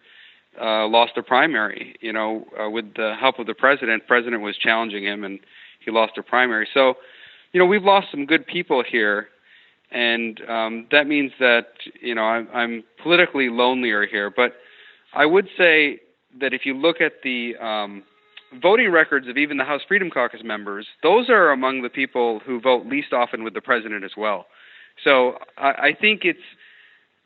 uh, 0.60 0.86
lost 0.86 1.12
a 1.16 1.22
primary. 1.22 1.96
You 2.00 2.12
know, 2.12 2.46
uh, 2.60 2.70
with 2.70 2.94
the 2.94 3.14
help 3.18 3.38
of 3.38 3.46
the 3.46 3.54
president, 3.54 4.06
president 4.06 4.42
was 4.42 4.56
challenging 4.56 5.04
him, 5.04 5.24
and 5.24 5.40
he 5.84 5.90
lost 5.90 6.18
a 6.18 6.22
primary. 6.22 6.68
So, 6.72 6.94
you 7.52 7.60
know, 7.60 7.66
we've 7.66 7.84
lost 7.84 8.08
some 8.10 8.26
good 8.26 8.46
people 8.46 8.82
here, 8.88 9.28
and 9.90 10.40
um, 10.48 10.86
that 10.90 11.06
means 11.06 11.32
that 11.40 11.68
you 12.00 12.14
know 12.14 12.22
I'm, 12.22 12.48
I'm 12.52 12.84
politically 13.02 13.48
lonelier 13.48 14.06
here. 14.06 14.30
But 14.30 14.54
I 15.14 15.26
would 15.26 15.48
say 15.56 16.00
that 16.40 16.52
if 16.52 16.66
you 16.66 16.74
look 16.74 17.00
at 17.00 17.22
the 17.22 17.56
um, 17.56 18.02
voting 18.60 18.90
records 18.90 19.28
of 19.28 19.36
even 19.36 19.56
the 19.56 19.64
House 19.64 19.82
Freedom 19.86 20.10
Caucus 20.10 20.42
members, 20.44 20.86
those 21.02 21.28
are 21.30 21.50
among 21.50 21.82
the 21.82 21.88
people 21.88 22.40
who 22.40 22.60
vote 22.60 22.86
least 22.86 23.12
often 23.12 23.44
with 23.44 23.54
the 23.54 23.60
president 23.60 24.04
as 24.04 24.12
well. 24.16 24.46
So 25.02 25.38
I, 25.56 25.68
I 25.70 25.96
think 25.98 26.22
it's 26.24 26.38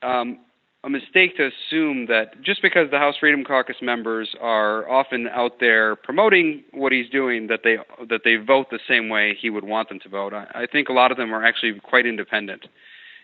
um, 0.03 0.39
a 0.85 0.91
mistake 0.91 1.37
to 1.37 1.47
assume 1.49 2.07
that 2.07 2.43
just 2.43 2.61
because 2.61 2.91
the 2.91 2.99
House 2.99 3.15
Freedom 3.21 3.45
Caucus 3.45 3.77
members 3.81 4.35
are 4.41 4.89
often 4.91 5.29
out 5.29 5.61
there 5.61 5.95
promoting 5.95 6.65
what 6.73 6.91
he's 6.91 7.09
doing, 7.09 7.47
that 7.47 7.61
they 7.63 7.77
that 8.09 8.23
they 8.25 8.37
vote 8.37 8.67
the 8.71 8.81
same 8.89 9.09
way 9.09 9.37
he 9.41 9.49
would 9.49 9.65
want 9.65 9.89
them 9.89 10.01
to 10.01 10.09
vote. 10.09 10.35
I, 10.35 10.47
I 10.55 10.67
think 10.67 10.89
a 10.89 10.93
lot 10.93 11.13
of 11.13 11.17
them 11.17 11.33
are 11.33 11.45
actually 11.45 11.79
quite 11.81 12.05
independent, 12.05 12.67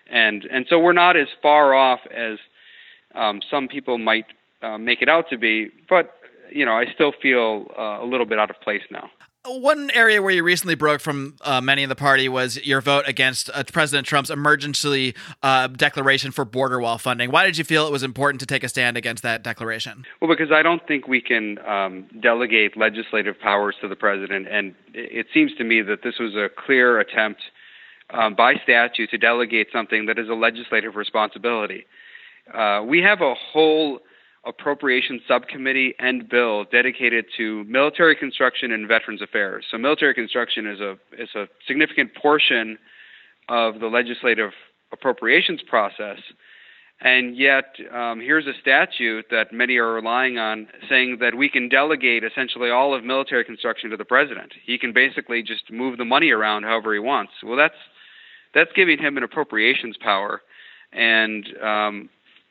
and 0.08 0.44
and 0.44 0.66
so 0.70 0.78
we're 0.78 0.92
not 0.92 1.16
as 1.16 1.26
far 1.42 1.74
off 1.74 2.00
as 2.14 2.38
um, 3.16 3.40
some 3.50 3.66
people 3.66 3.98
might 3.98 4.26
uh, 4.62 4.78
make 4.78 5.02
it 5.02 5.08
out 5.08 5.28
to 5.30 5.36
be. 5.36 5.68
But 5.88 6.14
you 6.52 6.64
know, 6.64 6.74
I 6.74 6.86
still 6.94 7.12
feel 7.20 7.66
uh, 7.76 7.98
a 8.02 8.06
little 8.06 8.26
bit 8.26 8.38
out 8.38 8.50
of 8.50 8.60
place 8.60 8.82
now. 8.90 9.10
One 9.50 9.90
area 9.94 10.20
where 10.20 10.32
you 10.32 10.42
recently 10.42 10.74
broke 10.74 11.00
from 11.00 11.36
uh, 11.40 11.60
many 11.62 11.82
in 11.82 11.88
the 11.88 11.96
party 11.96 12.28
was 12.28 12.62
your 12.66 12.82
vote 12.82 13.04
against 13.06 13.48
uh, 13.54 13.64
President 13.72 14.06
Trump's 14.06 14.28
emergency 14.28 15.14
uh, 15.42 15.68
declaration 15.68 16.32
for 16.32 16.44
border 16.44 16.80
wall 16.80 16.98
funding. 16.98 17.30
Why 17.30 17.46
did 17.46 17.56
you 17.56 17.64
feel 17.64 17.86
it 17.86 17.92
was 17.92 18.02
important 18.02 18.40
to 18.40 18.46
take 18.46 18.62
a 18.62 18.68
stand 18.68 18.98
against 18.98 19.22
that 19.22 19.42
declaration? 19.42 20.04
Well, 20.20 20.28
because 20.28 20.52
I 20.52 20.62
don't 20.62 20.86
think 20.86 21.08
we 21.08 21.22
can 21.22 21.58
um, 21.66 22.06
delegate 22.20 22.76
legislative 22.76 23.40
powers 23.40 23.74
to 23.80 23.88
the 23.88 23.96
president, 23.96 24.48
and 24.48 24.74
it 24.92 25.26
seems 25.32 25.54
to 25.56 25.64
me 25.64 25.80
that 25.82 26.02
this 26.02 26.18
was 26.18 26.34
a 26.34 26.48
clear 26.54 27.00
attempt 27.00 27.40
um, 28.10 28.34
by 28.34 28.54
statute 28.62 29.10
to 29.10 29.18
delegate 29.18 29.68
something 29.72 30.06
that 30.06 30.18
is 30.18 30.28
a 30.28 30.34
legislative 30.34 30.94
responsibility. 30.94 31.86
Uh, 32.52 32.82
we 32.86 33.00
have 33.00 33.20
a 33.22 33.34
whole 33.34 34.00
appropriation 34.48 35.20
subcommittee 35.28 35.94
and 35.98 36.28
bill 36.28 36.64
dedicated 36.64 37.26
to 37.36 37.64
military 37.64 38.16
construction 38.16 38.72
and 38.72 38.88
veterans 38.88 39.22
affairs. 39.22 39.66
So 39.70 39.78
military 39.78 40.14
construction 40.14 40.66
is 40.66 40.80
a 40.80 40.92
is 41.18 41.28
a 41.34 41.46
significant 41.66 42.14
portion 42.14 42.78
of 43.48 43.80
the 43.80 43.86
legislative 43.86 44.52
appropriations 44.92 45.60
process. 45.68 46.18
And 47.00 47.36
yet, 47.36 47.76
um, 47.94 48.20
here's 48.20 48.46
a 48.46 48.58
statute 48.60 49.26
that 49.30 49.52
many 49.52 49.76
are 49.76 49.92
relying 49.92 50.38
on 50.38 50.66
saying 50.88 51.18
that 51.20 51.36
we 51.36 51.48
can 51.48 51.68
delegate 51.68 52.24
essentially 52.24 52.70
all 52.70 52.92
of 52.92 53.04
military 53.04 53.44
construction 53.44 53.90
to 53.90 53.96
the 53.96 54.04
president. 54.04 54.52
He 54.64 54.78
can 54.78 54.92
basically 54.92 55.42
just 55.42 55.70
move 55.70 55.96
the 55.96 56.04
money 56.04 56.30
around 56.30 56.64
however 56.64 56.92
he 56.92 56.98
wants. 56.98 57.32
Well, 57.44 57.56
that's 57.56 57.76
that's 58.54 58.70
giving 58.74 58.98
him 58.98 59.16
an 59.16 59.22
appropriations 59.22 59.96
power, 60.00 60.40
and 60.92 61.46
um, 61.62 62.08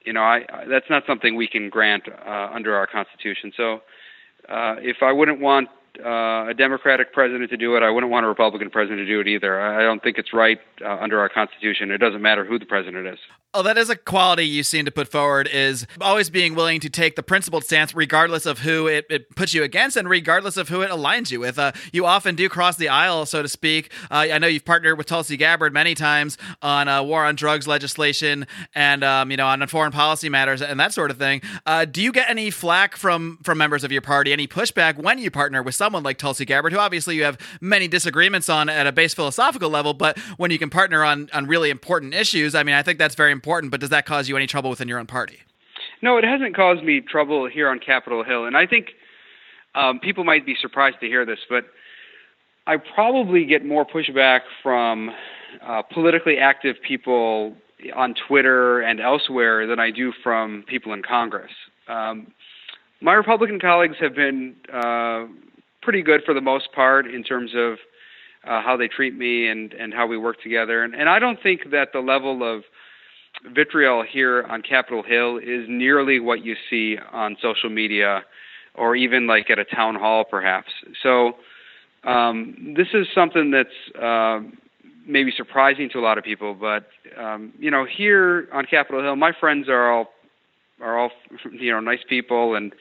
you 0.07 0.13
know, 0.13 0.21
I, 0.21 0.37
I, 0.49 0.65
that's 0.69 0.89
not 0.89 1.03
something 1.05 1.35
we 1.35 1.49
can 1.49 1.69
grant 1.69 2.03
uh, 2.07 2.49
under 2.53 2.73
our 2.73 2.87
Constitution. 2.87 3.51
So, 3.57 3.81
uh, 4.47 4.75
if 4.79 4.97
I 5.01 5.11
wouldn't 5.11 5.41
want 5.41 5.67
uh, 5.99 6.47
a 6.47 6.53
Democratic 6.57 7.11
president 7.11 7.49
to 7.49 7.57
do 7.57 7.75
it, 7.75 7.83
I 7.83 7.89
wouldn't 7.89 8.09
want 8.09 8.25
a 8.25 8.29
Republican 8.29 8.69
president 8.69 8.99
to 8.99 9.05
do 9.05 9.19
it 9.19 9.27
either. 9.27 9.59
I 9.59 9.83
don't 9.83 10.01
think 10.01 10.17
it's 10.17 10.33
right 10.33 10.59
uh, 10.81 10.97
under 11.01 11.19
our 11.19 11.27
Constitution. 11.27 11.91
It 11.91 11.97
doesn't 11.97 12.21
matter 12.21 12.45
who 12.45 12.57
the 12.57 12.65
president 12.65 13.05
is. 13.05 13.19
Oh, 13.53 13.63
that 13.63 13.77
is 13.77 13.89
a 13.89 13.95
quality 13.95 14.45
you 14.45 14.61
seem 14.61 14.83
to 14.85 14.91
put 14.91 15.07
forward 15.07 15.47
is 15.47 15.87
always 16.01 16.29
being 16.29 16.53
willing 16.53 16.81
to 16.81 16.89
take 16.89 17.15
the 17.15 17.23
principled 17.23 17.63
stance 17.63 17.95
regardless 17.95 18.45
of 18.45 18.59
who 18.59 18.87
it, 18.87 19.05
it 19.09 19.35
puts 19.35 19.53
you 19.53 19.63
against 19.63 19.95
and 19.95 20.09
regardless 20.09 20.57
of 20.57 20.67
who 20.67 20.81
it 20.81 20.91
aligns 20.91 21.31
you 21.31 21.39
with. 21.39 21.57
Uh, 21.57 21.71
you 21.93 22.05
often 22.05 22.35
do 22.35 22.49
cross 22.49 22.75
the 22.75 22.89
aisle, 22.89 23.25
so 23.25 23.41
to 23.41 23.47
speak. 23.47 23.91
Uh, 24.11 24.27
I 24.31 24.37
know 24.37 24.47
you've 24.47 24.65
partnered 24.65 24.97
with 24.97 25.07
Tulsi 25.07 25.37
Gabbard 25.37 25.73
many 25.73 25.95
times 25.95 26.37
on 26.61 26.89
uh, 26.89 27.01
war 27.01 27.23
on 27.23 27.35
drugs 27.35 27.67
legislation 27.67 28.45
and, 28.75 29.03
um, 29.03 29.31
you 29.31 29.37
know, 29.37 29.47
on 29.47 29.65
foreign 29.67 29.93
policy 29.93 30.27
matters 30.27 30.61
and 30.61 30.77
that 30.81 30.93
sort 30.93 31.09
of 31.09 31.17
thing. 31.17 31.41
Uh, 31.65 31.85
do 31.85 32.01
you 32.01 32.11
get 32.11 32.29
any 32.29 32.51
flack 32.51 32.97
from, 32.97 33.39
from 33.43 33.57
members 33.57 33.85
of 33.85 33.93
your 33.93 34.01
party, 34.01 34.33
any 34.33 34.47
pushback 34.47 35.01
when 35.01 35.19
you 35.19 35.31
partner 35.31 35.63
with 35.63 35.73
someone 35.73 36.03
like 36.03 36.17
Tulsi 36.17 36.43
Gabbard, 36.43 36.73
who 36.73 36.79
obviously 36.79 37.15
you 37.15 37.23
have 37.23 37.37
many 37.61 37.87
disagreements 37.87 38.49
on 38.49 38.67
at 38.67 38.87
a 38.87 38.91
base 38.91 39.13
philosophical 39.13 39.69
level, 39.69 39.93
but 39.93 40.19
when 40.35 40.51
you 40.51 40.59
can 40.59 40.69
partner 40.69 41.03
on, 41.03 41.29
on 41.33 41.47
really 41.47 41.69
important 41.69 42.13
issues, 42.13 42.53
I 42.53 42.63
mean, 42.63 42.75
I 42.75 42.83
think 42.83 42.99
that's 42.99 43.15
very 43.15 43.36
important, 43.37 43.71
but 43.71 43.79
does 43.79 43.91
that 43.91 44.05
cause 44.05 44.27
you 44.27 44.35
any 44.35 44.47
trouble 44.47 44.69
within 44.69 44.87
your 44.87 44.99
own 44.99 45.05
party? 45.05 45.39
No, 46.01 46.17
it 46.17 46.23
hasn't 46.23 46.55
caused 46.55 46.83
me 46.83 47.01
trouble 47.01 47.47
here 47.47 47.69
on 47.69 47.79
Capitol 47.79 48.23
Hill, 48.23 48.45
and 48.45 48.57
I 48.57 48.65
think 48.65 48.87
um, 49.75 49.99
people 49.99 50.23
might 50.23 50.45
be 50.45 50.55
surprised 50.59 50.97
to 51.01 51.07
hear 51.07 51.25
this, 51.25 51.39
but 51.49 51.65
I 52.65 52.77
probably 52.77 53.45
get 53.45 53.63
more 53.63 53.85
pushback 53.85 54.41
from 54.61 55.11
uh, 55.65 55.81
politically 55.83 56.37
active 56.37 56.75
people 56.85 57.55
on 57.95 58.15
Twitter 58.27 58.81
and 58.81 58.99
elsewhere 58.99 59.67
than 59.67 59.79
I 59.79 59.91
do 59.91 60.11
from 60.23 60.65
people 60.67 60.93
in 60.93 61.03
Congress. 61.03 61.51
Um, 61.87 62.33
my 63.01 63.13
Republican 63.13 63.59
colleagues 63.59 63.97
have 64.01 64.15
been 64.15 64.55
uh, 64.73 65.25
pretty 65.81 66.01
good 66.01 66.21
for 66.25 66.33
the 66.33 66.41
most 66.41 66.71
part 66.73 67.05
in 67.07 67.23
terms 67.23 67.51
of 67.55 67.77
uh, 68.43 68.61
how 68.61 68.75
they 68.77 68.87
treat 68.87 69.15
me 69.15 69.47
and, 69.47 69.73
and 69.73 69.93
how 69.93 70.07
we 70.07 70.17
work 70.17 70.41
together, 70.41 70.83
and, 70.83 70.95
and 70.95 71.07
I 71.07 71.19
don't 71.19 71.41
think 71.41 71.71
that 71.71 71.89
the 71.93 71.99
level 71.99 72.43
of 72.43 72.63
vitriol 73.45 74.03
here 74.03 74.43
on 74.43 74.61
Capitol 74.61 75.03
Hill 75.03 75.37
is 75.37 75.65
nearly 75.67 76.19
what 76.19 76.43
you 76.43 76.55
see 76.69 76.97
on 77.11 77.37
social 77.41 77.69
media 77.69 78.23
or 78.75 78.95
even 78.95 79.27
like 79.27 79.49
at 79.49 79.59
a 79.59 79.65
town 79.65 79.95
hall, 79.95 80.23
perhaps. 80.23 80.71
So 81.01 81.33
um, 82.03 82.73
this 82.77 82.87
is 82.93 83.07
something 83.13 83.51
that's 83.51 84.01
uh, 84.01 84.39
maybe 85.05 85.31
surprising 85.35 85.89
to 85.93 85.99
a 85.99 86.01
lot 86.01 86.17
of 86.17 86.23
people, 86.23 86.53
but 86.53 86.87
um, 87.19 87.53
you 87.59 87.71
know, 87.71 87.85
here 87.85 88.47
on 88.53 88.65
Capitol 88.65 89.01
Hill, 89.01 89.15
my 89.15 89.31
friends 89.39 89.67
are 89.69 89.91
all 89.91 90.07
are 90.79 90.97
all 90.97 91.11
you 91.51 91.71
know 91.71 91.79
nice 91.79 92.03
people 92.07 92.55
and 92.55 92.73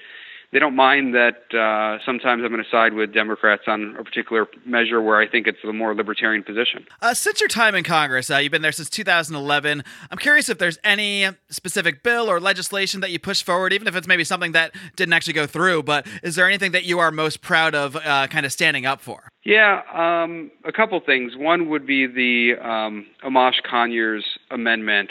they 0.53 0.59
don't 0.59 0.77
mind 0.77 1.15
that 1.15 1.55
uh, 1.55 1.99
sometimes 2.05 2.43
I'm 2.45 2.51
going 2.51 2.63
to 2.63 2.71
side 2.71 2.95
with 2.95 3.13
Democrats 3.13 3.63
on 3.67 3.97
a 3.99 4.05
particular 4.05 4.47
measure 4.65 5.03
where 5.03 5.21
I 5.21 5.29
think 5.29 5.47
it's 5.47 5.59
a 5.65 5.73
more 5.73 5.95
libertarian 5.95 6.43
position. 6.43 6.87
Uh, 7.03 7.15
since 7.15 7.41
your 7.41 7.49
time 7.49 7.75
in 7.75 7.85
Congress, 7.85 8.31
uh, 8.31 8.37
you've 8.37 8.53
been 8.53 8.63
there 8.63 8.73
since 8.73 8.89
2011. 8.91 9.83
I'm 10.11 10.19
curious 10.19 10.49
if 10.49 10.59
there's 10.59 10.79
any 10.85 11.29
specific 11.51 12.03
bill 12.03 12.31
or 12.31 12.41
legislation 12.41 13.01
that 13.01 13.11
you 13.11 13.19
push 13.19 13.43
forward, 13.43 13.73
even 13.73 13.89
if 13.89 13.97
it's 13.97 14.07
maybe 14.07 14.25
something 14.25 14.53
that 14.53 14.75
didn't 14.95 15.13
actually 15.13 15.35
go 15.35 15.47
through. 15.47 15.83
But 15.83 16.07
is 16.23 16.37
there 16.37 16.47
anything 16.47 16.73
that 16.73 16.85
you 16.85 16.99
are 16.99 17.11
most 17.11 17.41
proud 17.41 17.75
of, 17.75 17.97
uh, 17.97 18.27
kind 18.29 18.47
of 18.47 18.53
standing 18.53 18.87
up 18.87 19.01
for? 19.01 19.29
Yeah, 19.45 19.83
um, 19.95 20.51
a 20.65 20.73
couple 20.73 20.99
things. 21.01 21.37
One 21.37 21.69
would 21.69 21.87
be 21.87 22.07
the 22.07 22.61
um, 22.61 23.07
Amash 23.25 23.63
Conyers 23.69 24.25
amendment, 24.51 25.11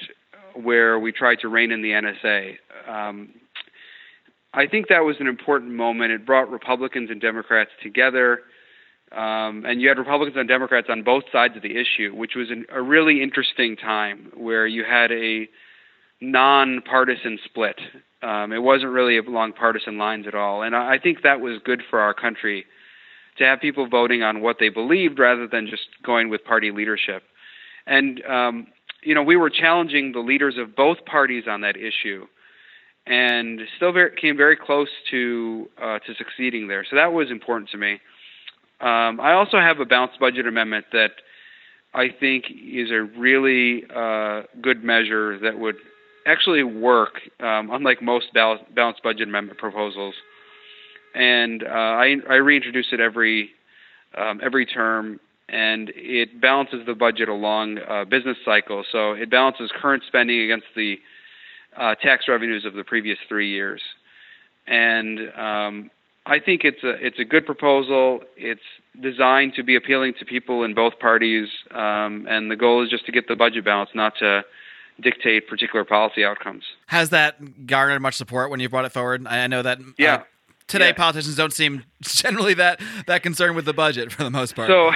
where 0.53 0.99
we 0.99 1.11
tried 1.11 1.39
to 1.39 1.47
rein 1.47 1.71
in 1.71 1.81
the 1.81 1.91
NSA. 1.91 2.57
Um, 2.87 3.29
I 4.55 4.67
think 4.67 4.87
that 4.87 5.03
was 5.03 5.17
an 5.19 5.27
important 5.27 5.73
moment. 5.73 6.11
It 6.11 6.25
brought 6.25 6.49
Republicans 6.49 7.09
and 7.11 7.19
Democrats 7.19 7.71
together. 7.83 8.39
Um, 9.11 9.65
and 9.65 9.81
you 9.81 9.89
had 9.89 9.97
Republicans 9.97 10.37
and 10.37 10.47
Democrats 10.47 10.87
on 10.89 11.03
both 11.03 11.25
sides 11.31 11.55
of 11.55 11.61
the 11.61 11.77
issue, 11.77 12.15
which 12.15 12.35
was 12.35 12.49
an, 12.49 12.65
a 12.71 12.81
really 12.81 13.21
interesting 13.21 13.75
time 13.75 14.31
where 14.33 14.65
you 14.65 14.83
had 14.83 15.11
a 15.11 15.47
non-partisan 16.21 17.37
split. 17.43 17.79
Um, 18.23 18.51
it 18.51 18.63
wasn't 18.63 18.91
really 18.91 19.17
along 19.17 19.53
partisan 19.53 19.97
lines 19.97 20.25
at 20.27 20.33
all, 20.33 20.63
and 20.63 20.75
I, 20.75 20.93
I 20.93 20.99
think 20.99 21.21
that 21.21 21.39
was 21.39 21.59
good 21.63 21.83
for 21.89 21.99
our 21.99 22.13
country 22.13 22.65
to 23.37 23.43
have 23.43 23.59
people 23.59 23.87
voting 23.87 24.23
on 24.23 24.41
what 24.41 24.57
they 24.59 24.69
believed 24.69 25.19
rather 25.19 25.47
than 25.47 25.67
just 25.67 25.83
going 26.03 26.29
with 26.29 26.43
party 26.43 26.71
leadership. 26.71 27.23
And 27.85 28.25
um, 28.25 28.67
you 29.03 29.13
know, 29.13 29.21
we 29.21 29.35
were 29.35 29.49
challenging 29.49 30.13
the 30.13 30.19
leaders 30.19 30.55
of 30.57 30.75
both 30.75 31.05
parties 31.05 31.43
on 31.47 31.61
that 31.61 31.75
issue, 31.77 32.25
and 33.07 33.61
still 33.77 33.91
very, 33.91 34.15
came 34.15 34.35
very 34.35 34.55
close 34.55 34.89
to 35.11 35.69
uh, 35.81 35.99
to 35.99 36.15
succeeding 36.15 36.67
there. 36.67 36.85
So 36.89 36.95
that 36.95 37.13
was 37.13 37.29
important 37.31 37.69
to 37.71 37.77
me. 37.77 37.99
Um, 38.81 39.19
I 39.19 39.33
also 39.33 39.57
have 39.57 39.79
a 39.79 39.85
balanced 39.85 40.19
budget 40.19 40.47
amendment 40.47 40.85
that 40.91 41.11
I 41.93 42.09
think 42.09 42.45
is 42.49 42.91
a 42.91 43.03
really 43.17 43.83
uh, 43.95 44.43
good 44.61 44.83
measure 44.83 45.39
that 45.39 45.57
would 45.57 45.77
actually 46.25 46.63
work, 46.63 47.21
um, 47.39 47.69
unlike 47.71 48.01
most 48.01 48.27
balanced 48.33 49.03
budget 49.03 49.27
amendment 49.27 49.59
proposals. 49.59 50.15
And 51.13 51.63
uh, 51.63 51.67
I, 51.67 52.15
I 52.29 52.35
reintroduce 52.35 52.87
it 52.91 52.99
every 52.99 53.51
um, 54.17 54.41
every 54.43 54.65
term, 54.65 55.19
and 55.49 55.91
it 55.95 56.41
balances 56.41 56.85
the 56.85 56.95
budget 56.95 57.29
along 57.29 57.79
uh, 57.89 58.05
business 58.05 58.37
cycles. 58.43 58.87
So 58.91 59.11
it 59.13 59.29
balances 59.29 59.71
current 59.81 60.03
spending 60.07 60.41
against 60.41 60.67
the 60.75 60.97
uh, 61.77 61.95
tax 61.95 62.25
revenues 62.27 62.65
of 62.65 62.73
the 62.73 62.83
previous 62.83 63.17
three 63.27 63.49
years. 63.49 63.81
And 64.67 65.31
um, 65.37 65.91
I 66.25 66.39
think 66.39 66.61
it's 66.63 66.83
a 66.83 66.91
it's 67.05 67.19
a 67.19 67.25
good 67.25 67.45
proposal. 67.45 68.21
It's 68.35 68.61
designed 68.99 69.53
to 69.55 69.63
be 69.63 69.75
appealing 69.75 70.15
to 70.19 70.25
people 70.25 70.63
in 70.63 70.73
both 70.73 70.97
parties, 70.99 71.49
um, 71.71 72.25
and 72.27 72.49
the 72.49 72.55
goal 72.55 72.83
is 72.83 72.89
just 72.89 73.05
to 73.05 73.11
get 73.11 73.27
the 73.27 73.35
budget 73.35 73.63
balance, 73.63 73.91
not 73.93 74.13
to 74.19 74.43
dictate 74.99 75.47
particular 75.47 75.85
policy 75.85 76.23
outcomes. 76.23 76.63
Has 76.87 77.11
that 77.11 77.67
garnered 77.67 78.01
much 78.01 78.15
support 78.15 78.49
when 78.49 78.59
you 78.59 78.69
brought 78.69 78.85
it 78.85 78.91
forward? 78.91 79.27
I 79.27 79.45
know 79.47 79.61
that. 79.61 79.79
Uh, 79.79 79.83
yeah. 79.97 80.15
Uh, 80.15 80.23
today, 80.67 80.87
yeah. 80.87 80.93
politicians 80.93 81.35
don't 81.35 81.53
seem 81.53 81.83
generally 82.01 82.55
that 82.55 82.79
that 83.05 83.21
concerned 83.21 83.55
with 83.55 83.65
the 83.65 83.73
budget 83.73 84.11
for 84.11 84.23
the 84.23 84.31
most 84.31 84.55
part. 84.55 84.67
So, 84.67 84.91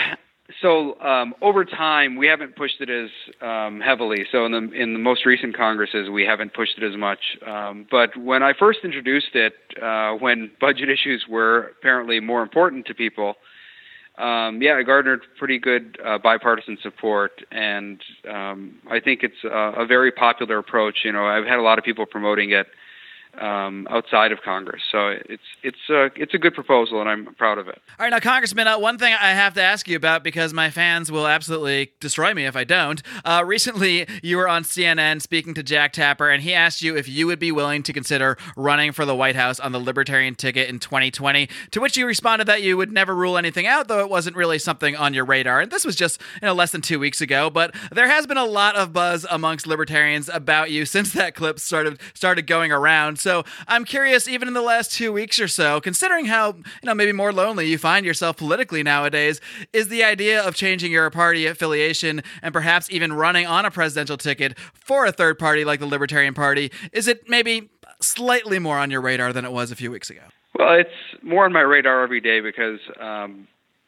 so 0.62 1.00
um, 1.02 1.36
over 1.42 1.64
time, 1.64 2.16
we 2.16 2.28
haven't 2.28 2.56
pushed 2.56 2.82
it 2.82 2.90
as 2.90 3.10
um, 3.42 3.82
heavily. 3.82 4.26
So 4.32 4.46
in 4.46 4.52
the 4.52 4.72
in 4.72 4.94
the 4.94 5.00
most 5.00 5.26
recent 5.26 5.56
Congresses, 5.56 6.10
we 6.10 6.26
haven't 6.26 6.54
pushed 6.54 6.78
it 6.78 6.84
as 6.84 6.98
much. 6.98 7.20
Um, 7.46 7.86
but 7.90 8.18
when 8.18 8.42
I 8.42 8.54
first 8.58 8.80
introduced 8.84 9.36
it, 9.36 9.54
uh, 9.82 10.14
when 10.14 10.52
budget 10.62 10.90
issues 10.90 11.26
were 11.30 11.74
apparently 11.80 12.20
more 12.20 12.42
important 12.42 12.88
to 12.88 12.96
people, 12.96 13.36
um, 14.18 14.62
yeah, 14.62 14.80
it 14.80 14.86
garnered 14.86 15.22
pretty 15.38 15.60
good 15.60 15.98
uh, 16.04 16.18
bipartisan 16.18 16.78
support, 16.82 17.44
and 17.52 18.02
um, 18.30 18.80
I 18.90 19.00
think 19.00 19.22
it's 19.24 19.44
a, 19.44 19.84
a 19.84 19.86
very 19.86 20.12
popular 20.12 20.58
approach. 20.58 21.00
You 21.06 21.12
know, 21.12 21.26
I've 21.26 21.46
had 21.46 21.60
a 21.60 21.64
lot 21.64 21.78
of 21.78 21.86
people 21.86 22.06
promoting 22.06 22.52
it 22.52 22.68
um, 23.40 23.88
outside 23.90 24.32
of 24.32 24.42
Congress. 24.42 24.82
So 24.92 25.08
it's 25.08 25.44
it's 25.64 25.90
a 25.90 26.10
it's 26.16 26.34
a 26.34 26.38
good 26.38 26.54
proposal, 26.54 27.00
and 27.00 27.10
I'm 27.10 27.34
proud 27.36 27.58
of 27.58 27.68
it. 27.68 27.82
All 28.00 28.06
right, 28.06 28.10
now 28.10 28.20
Congressman, 28.20 28.68
uh, 28.68 28.78
one 28.78 28.98
thing 28.98 29.14
I 29.14 29.32
have 29.32 29.54
to 29.56 29.62
ask 29.62 29.88
you 29.88 29.96
about 29.96 30.24
because 30.24 30.54
my 30.54 30.70
fans 30.70 31.12
will 31.12 31.28
absolutely 31.28 31.92
destroy 32.00 32.34
me 32.34 32.46
if 32.46 32.56
I 32.56 32.64
don't. 32.64 33.02
Uh, 33.24 33.44
recently, 33.46 34.08
you 34.22 34.38
were 34.38 34.48
on 34.48 34.64
CNN 34.64 35.22
speaking 35.22 35.54
to 35.54 35.64
Jake 35.64 35.94
Tapper, 35.94 36.30
and 36.30 36.44
he 36.44 36.54
asked 36.54 36.82
you 36.82 36.98
if 36.98 37.08
you 37.08 37.28
would 37.28 37.40
be 37.40 37.52
willing 37.52 37.84
to 37.84 37.94
consider 37.94 38.38
running 38.56 38.92
for 38.92 39.06
the 39.06 39.16
White 39.16 39.36
House 39.36 39.60
on 39.60 39.72
the 39.72 39.80
Libertarian 39.80 40.36
ticket 40.36 40.70
in 40.70 40.80
2020. 40.80 41.50
To 41.72 41.82
which 41.82 41.98
you 41.98 42.06
responded 42.06 42.46
that 42.48 42.62
you 42.62 42.78
would 42.78 42.92
never 42.92 43.16
rule 43.16 43.38
anything 43.38 43.68
out, 43.68 43.88
though 43.88 44.00
it 44.00 44.10
wasn't 44.10 44.36
really 44.36 44.60
something 44.60 44.96
on 44.96 45.14
your 45.14 45.26
radar. 45.26 45.62
And 45.62 45.72
this 45.72 45.86
was 45.86 45.96
just 45.96 46.22
you 46.42 46.46
know 46.46 46.54
less 46.54 46.72
than 46.72 46.82
two 46.82 47.00
weeks 47.00 47.22
ago, 47.22 47.50
but 47.50 47.74
there 47.92 48.10
has 48.10 48.28
been 48.28 48.38
a 48.38 48.46
lot 48.46 48.76
of 48.76 48.92
buzz 48.92 49.26
amongst 49.30 49.68
libertarians 49.68 50.30
about 50.30 50.72
you 50.72 50.86
since 50.86 51.14
that 51.14 51.36
clip 51.36 51.60
started 51.60 52.00
started 52.14 52.48
going 52.48 52.72
around. 52.72 53.20
So 53.20 53.29
I'm 53.68 53.86
curious, 53.86 54.28
even 54.28 54.48
in 54.48 54.54
the 54.54 54.62
last 54.62 54.92
two 54.92 55.12
weeks 55.14 55.40
or 55.40 55.48
so, 55.48 55.80
considering 55.80 56.26
how 56.26 56.54
you 56.54 56.64
know 56.84 56.94
maybe 56.94 57.12
more 57.12 57.32
lonely 57.32 57.68
you 57.68 57.78
find 57.78 58.06
yourself 58.06 58.38
politically 58.38 58.84
nowadays, 58.84 59.40
is 59.74 59.88
the 59.88 60.04
idea 60.04 60.42
of 60.42 60.56
changing 60.56 60.92
your 60.92 61.10
party 61.10 61.46
affiliation 61.46 62.22
and 62.42 62.54
perhaps 62.54 62.90
even 62.92 63.14
running 63.14 63.46
on 63.46 63.66
a 63.66 63.72
presidential 63.72 64.18
ticket 64.18 64.58
for 64.74 65.06
a 65.06 65.12
third 65.12 65.38
party 65.38 65.64
like 65.66 65.80
the 65.80 65.86
Libertarian 65.86 66.34
Party, 66.34 66.72
is 66.92 67.08
it 67.08 67.30
maybe 67.30 67.70
slightly 68.02 68.60
more 68.60 68.78
on 68.78 68.92
your 68.92 69.02
radar 69.02 69.34
than 69.34 69.46
it 69.46 69.52
was 69.52 69.72
a 69.72 69.76
few 69.76 69.92
weeks 69.92 70.10
ago? 70.10 70.22
Well, 70.58 70.74
it's 70.80 70.90
more 71.22 71.46
on 71.46 71.54
my 71.54 71.62
radar 71.62 72.04
every 72.04 72.22
day 72.22 72.42
because 72.42 72.80
um, 73.00 73.48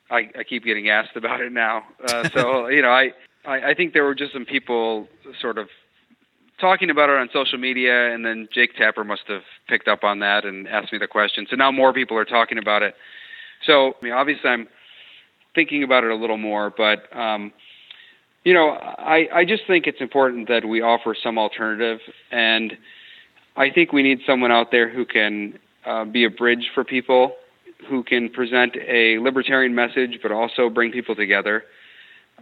I, 0.10 0.30
I 0.38 0.44
keep 0.48 0.64
getting 0.64 0.90
asked 0.90 1.16
about 1.16 1.42
it 1.42 1.52
now. 1.52 1.84
Uh, 2.08 2.30
so 2.30 2.68
you 2.76 2.82
know, 2.82 2.92
I, 2.92 3.12
I 3.46 3.72
I 3.72 3.74
think 3.74 3.94
there 3.94 4.04
were 4.04 4.16
just 4.16 4.34
some 4.34 4.46
people 4.46 5.08
sort 5.40 5.58
of 5.58 5.68
talking 6.62 6.90
about 6.90 7.10
it 7.10 7.18
on 7.18 7.30
social 7.34 7.58
media, 7.58 8.14
and 8.14 8.24
then 8.26 8.48
Jake 8.54 8.76
Tapper 8.78 9.04
must 9.04 9.24
have 9.28 9.42
picked 9.68 9.88
up 9.88 10.04
on 10.04 10.20
that 10.20 10.46
and 10.46 10.68
asked 10.68 10.94
me 10.94 11.00
the 11.00 11.08
question. 11.08 11.48
So 11.50 11.56
now 11.56 11.72
more 11.72 11.92
people 11.92 12.18
are 12.18 12.26
talking 12.26 12.58
about 12.58 12.84
it. 12.84 12.96
So 13.66 13.96
I 14.02 14.06
mean, 14.06 14.14
obviously, 14.14 14.50
I'm 14.50 14.68
thinking 15.56 15.84
about 15.84 16.04
it 16.04 16.12
a 16.12 16.16
little 16.16 16.38
more, 16.38 16.72
but 16.76 17.14
um, 17.18 17.52
you 18.44 18.54
know, 18.54 18.70
I 18.70 19.28
I 19.34 19.46
just 19.46 19.64
think 19.68 19.88
it's 19.88 20.00
important 20.00 20.48
that 20.48 20.66
we 20.66 20.82
offer 20.82 21.16
some 21.22 21.38
alternative, 21.38 22.00
and 22.32 22.78
I 23.58 23.70
think 23.70 23.92
we 23.92 24.04
need 24.04 24.20
someone 24.26 24.52
out 24.52 24.72
there 24.72 24.90
who 24.90 25.06
can 25.06 25.60
uh, 25.86 26.06
be 26.06 26.24
a 26.24 26.30
bridge 26.30 26.72
for 26.74 26.84
people, 26.84 27.36
who 27.90 28.04
can 28.04 28.30
present 28.30 28.76
a 28.88 29.18
libertarian 29.20 29.76
message, 29.76 30.20
but 30.22 30.32
also 30.32 30.70
bring 30.70 30.92
people 30.92 31.16
together. 31.16 31.64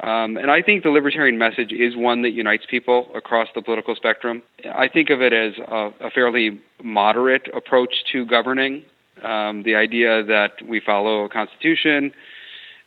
Um, 0.02 0.38
and 0.38 0.50
I 0.50 0.62
think 0.62 0.84
the 0.84 0.92
libertarian 0.92 1.38
message 1.38 1.74
is 1.74 1.96
one 1.96 2.22
that 2.22 2.30
unites 2.32 2.64
people 2.70 3.10
across 3.14 3.50
the 3.54 3.62
political 3.62 3.96
spectrum. 3.96 4.42
I 4.74 4.88
think 4.88 5.10
of 5.10 5.22
it 5.22 5.34
as 5.34 5.54
a, 5.58 5.92
a 6.00 6.10
fairly 6.12 6.62
moderate 6.82 7.50
approach 7.54 7.94
to 8.14 8.26
governing. 8.26 8.84
Um, 9.24 9.64
the 9.64 9.76
idea 9.76 10.24
that 10.24 10.54
we 10.66 10.80
follow 10.80 11.26
a 11.26 11.30
constitution, 11.30 12.14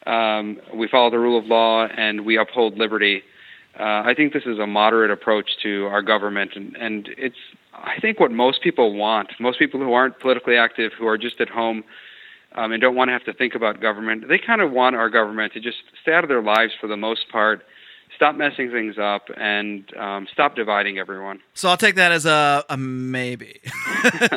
um, 0.07 0.59
we 0.75 0.89
follow 0.89 1.11
the 1.11 1.19
rule 1.19 1.39
of 1.39 1.45
law, 1.45 1.87
and 1.87 2.25
we 2.25 2.39
uphold 2.39 2.79
liberty. 2.79 3.23
Uh, 3.79 4.03
I 4.05 4.15
think 4.17 4.33
this 4.33 4.45
is 4.47 4.59
a 4.59 4.67
moderate 4.67 5.11
approach 5.11 5.51
to 5.63 5.87
our 5.87 6.01
government, 6.01 6.53
and, 6.57 6.75
and 6.77 7.11
it's 7.19 7.37
I 7.75 8.01
think 8.01 8.21
what 8.21 8.31
most 8.31 8.63
people 8.63 8.95
want. 8.95 9.33
Most 9.41 9.59
people 9.59 9.81
who 9.81 9.93
aren't 9.93 10.19
politically 10.21 10.57
active, 10.57 10.93
who 10.99 11.07
are 11.07 11.19
just 11.19 11.41
at 11.41 11.49
home 11.49 11.85
um, 12.57 12.73
and 12.73 12.81
don't 12.81 12.95
want 12.95 13.09
to 13.09 13.13
have 13.13 13.25
to 13.25 13.33
think 13.33 13.55
about 13.55 13.81
government. 13.81 14.29
They 14.29 14.39
kind 14.39 14.61
of 14.61 14.71
want 14.71 14.97
our 14.97 15.11
government 15.11 15.53
to 15.55 15.61
just 15.61 15.79
stay 16.03 16.13
out 16.13 16.25
of 16.25 16.29
their 16.29 16.43
lives 16.43 16.73
for 16.81 16.87
the 16.87 16.97
most 16.97 17.29
part 17.31 17.63
stop 18.23 18.37
messing 18.37 18.71
things 18.71 18.99
up 18.99 19.23
and 19.37 19.93
um, 19.97 20.29
stop 20.33 20.55
dividing 20.55 20.97
everyone. 20.97 21.41
So 21.55 21.69
I'll 21.69 21.77
take 21.77 21.97
that 21.97 22.13
as 22.13 22.25
a, 22.25 22.65
a 22.69 22.77
maybe 22.77 23.61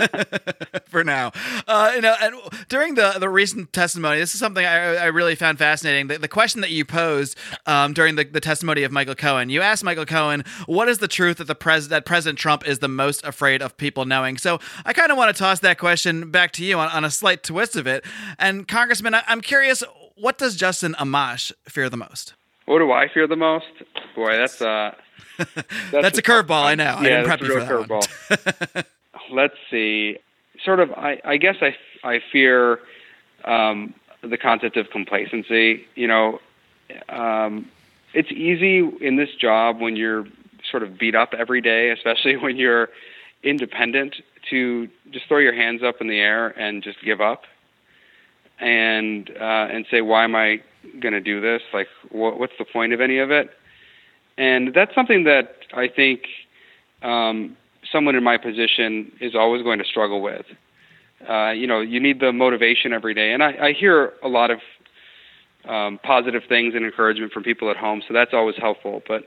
for 0.87 1.03
now. 1.03 1.31
Uh, 1.67 1.91
you 1.93 2.01
know, 2.01 2.15
and 2.19 2.33
during 2.67 2.95
the 2.95 3.13
the 3.19 3.29
recent 3.29 3.73
testimony, 3.73 4.17
this 4.17 4.33
is 4.33 4.39
something 4.39 4.65
I, 4.65 4.95
I 4.95 5.05
really 5.05 5.35
found 5.35 5.59
fascinating. 5.59 6.07
The, 6.07 6.17
the, 6.17 6.27
question 6.27 6.61
that 6.61 6.71
you 6.71 6.83
posed 6.83 7.37
um, 7.67 7.93
during 7.93 8.15
the, 8.15 8.23
the 8.23 8.39
testimony 8.39 8.81
of 8.81 8.91
Michael 8.91 9.13
Cohen, 9.13 9.51
you 9.51 9.61
asked 9.61 9.83
Michael 9.83 10.07
Cohen, 10.07 10.43
"What 10.65 10.89
is 10.89 10.97
the 10.97 11.07
truth 11.07 11.37
that 11.37 11.45
the 11.45 11.53
pres- 11.53 11.89
that 11.89 12.05
President 12.05 12.39
Trump 12.39 12.67
is 12.67 12.79
the 12.79 12.87
most 12.87 13.23
afraid 13.23 13.61
of 13.61 13.77
people 13.77 14.05
knowing?" 14.05 14.39
So 14.39 14.59
I 14.83 14.93
kind 14.93 15.11
of 15.11 15.17
want 15.17 15.35
to 15.35 15.39
toss 15.39 15.59
that 15.59 15.77
question 15.77 16.31
back 16.31 16.53
to 16.53 16.65
you 16.65 16.79
on, 16.79 16.89
on 16.89 17.05
a 17.05 17.11
slight 17.11 17.43
twist 17.43 17.75
of 17.75 17.85
it. 17.85 18.03
And 18.39 18.67
Congressman, 18.67 19.13
I, 19.13 19.21
I'm 19.27 19.41
curious, 19.41 19.83
what 20.15 20.39
does 20.39 20.55
Justin 20.55 20.95
Amash 20.95 21.51
fear 21.69 21.87
the 21.87 21.97
most? 21.97 22.33
What 22.65 22.79
do 22.79 22.91
I 22.91 23.07
fear 23.07 23.27
the 23.27 23.35
most? 23.35 23.67
Boy, 24.15 24.37
that's 24.37 24.61
uh 24.61 24.95
that's, 25.37 25.91
that's 25.91 26.17
a 26.17 26.21
curveball. 26.21 26.63
I 26.63 26.75
know. 26.75 26.99
Yeah, 27.01 27.23
I 27.27 27.33
a 27.33 27.37
real 27.37 27.65
curveball. 27.65 28.85
Let's 29.31 29.55
see. 29.69 30.17
Sort 30.63 30.79
of. 30.79 30.91
I, 30.93 31.21
I 31.25 31.37
guess 31.37 31.57
I 31.61 31.75
I 32.03 32.21
fear 32.31 32.79
um, 33.43 33.93
the 34.21 34.37
concept 34.37 34.77
of 34.77 34.89
complacency. 34.89 35.85
You 35.95 36.07
know, 36.07 36.39
um, 37.09 37.69
it's 38.13 38.31
easy 38.31 38.79
in 39.01 39.17
this 39.17 39.33
job 39.35 39.81
when 39.81 39.95
you're 39.95 40.25
sort 40.69 40.83
of 40.83 40.97
beat 40.97 41.15
up 41.15 41.33
every 41.33 41.61
day, 41.61 41.89
especially 41.91 42.37
when 42.37 42.57
you're 42.57 42.89
independent, 43.43 44.15
to 44.49 44.87
just 45.11 45.27
throw 45.27 45.39
your 45.39 45.53
hands 45.53 45.83
up 45.83 46.01
in 46.01 46.07
the 46.07 46.19
air 46.19 46.47
and 46.59 46.81
just 46.81 47.01
give 47.03 47.19
up, 47.19 47.43
and 48.59 49.29
uh, 49.29 49.67
and 49.71 49.85
say, 49.91 50.01
why 50.01 50.23
am 50.23 50.35
I 50.35 50.61
going 50.99 51.13
to 51.13 51.21
do 51.21 51.41
this? 51.41 51.61
Like, 51.73 51.87
what, 52.09 52.39
what's 52.39 52.53
the 52.57 52.65
point 52.65 52.93
of 52.93 53.01
any 53.01 53.19
of 53.19 53.31
it? 53.31 53.49
And 54.37 54.73
that's 54.73 54.93
something 54.93 55.23
that 55.25 55.55
I 55.73 55.87
think 55.87 56.21
um, 57.01 57.55
someone 57.91 58.15
in 58.15 58.23
my 58.23 58.37
position 58.37 59.11
is 59.21 59.35
always 59.35 59.63
going 59.63 59.79
to 59.79 59.85
struggle 59.85 60.21
with. 60.21 60.45
Uh, 61.27 61.51
you 61.51 61.65
know, 61.65 61.79
you 61.79 61.99
need 61.99 62.19
the 62.19 62.31
motivation 62.31 62.93
every 62.93 63.13
day, 63.13 63.31
and 63.31 63.41
I, 63.41 63.67
I 63.67 63.73
hear 63.73 64.13
a 64.23 64.27
lot 64.27 64.51
of 64.51 64.59
um, 65.67 65.99
positive 66.03 66.43
things 66.47 66.75
and 66.75 66.85
encouragement 66.85 67.31
from 67.31 67.43
people 67.43 67.71
at 67.71 67.77
home, 67.77 68.03
so 68.07 68.13
that's 68.13 68.33
always 68.33 68.55
helpful. 68.57 69.01
But 69.07 69.23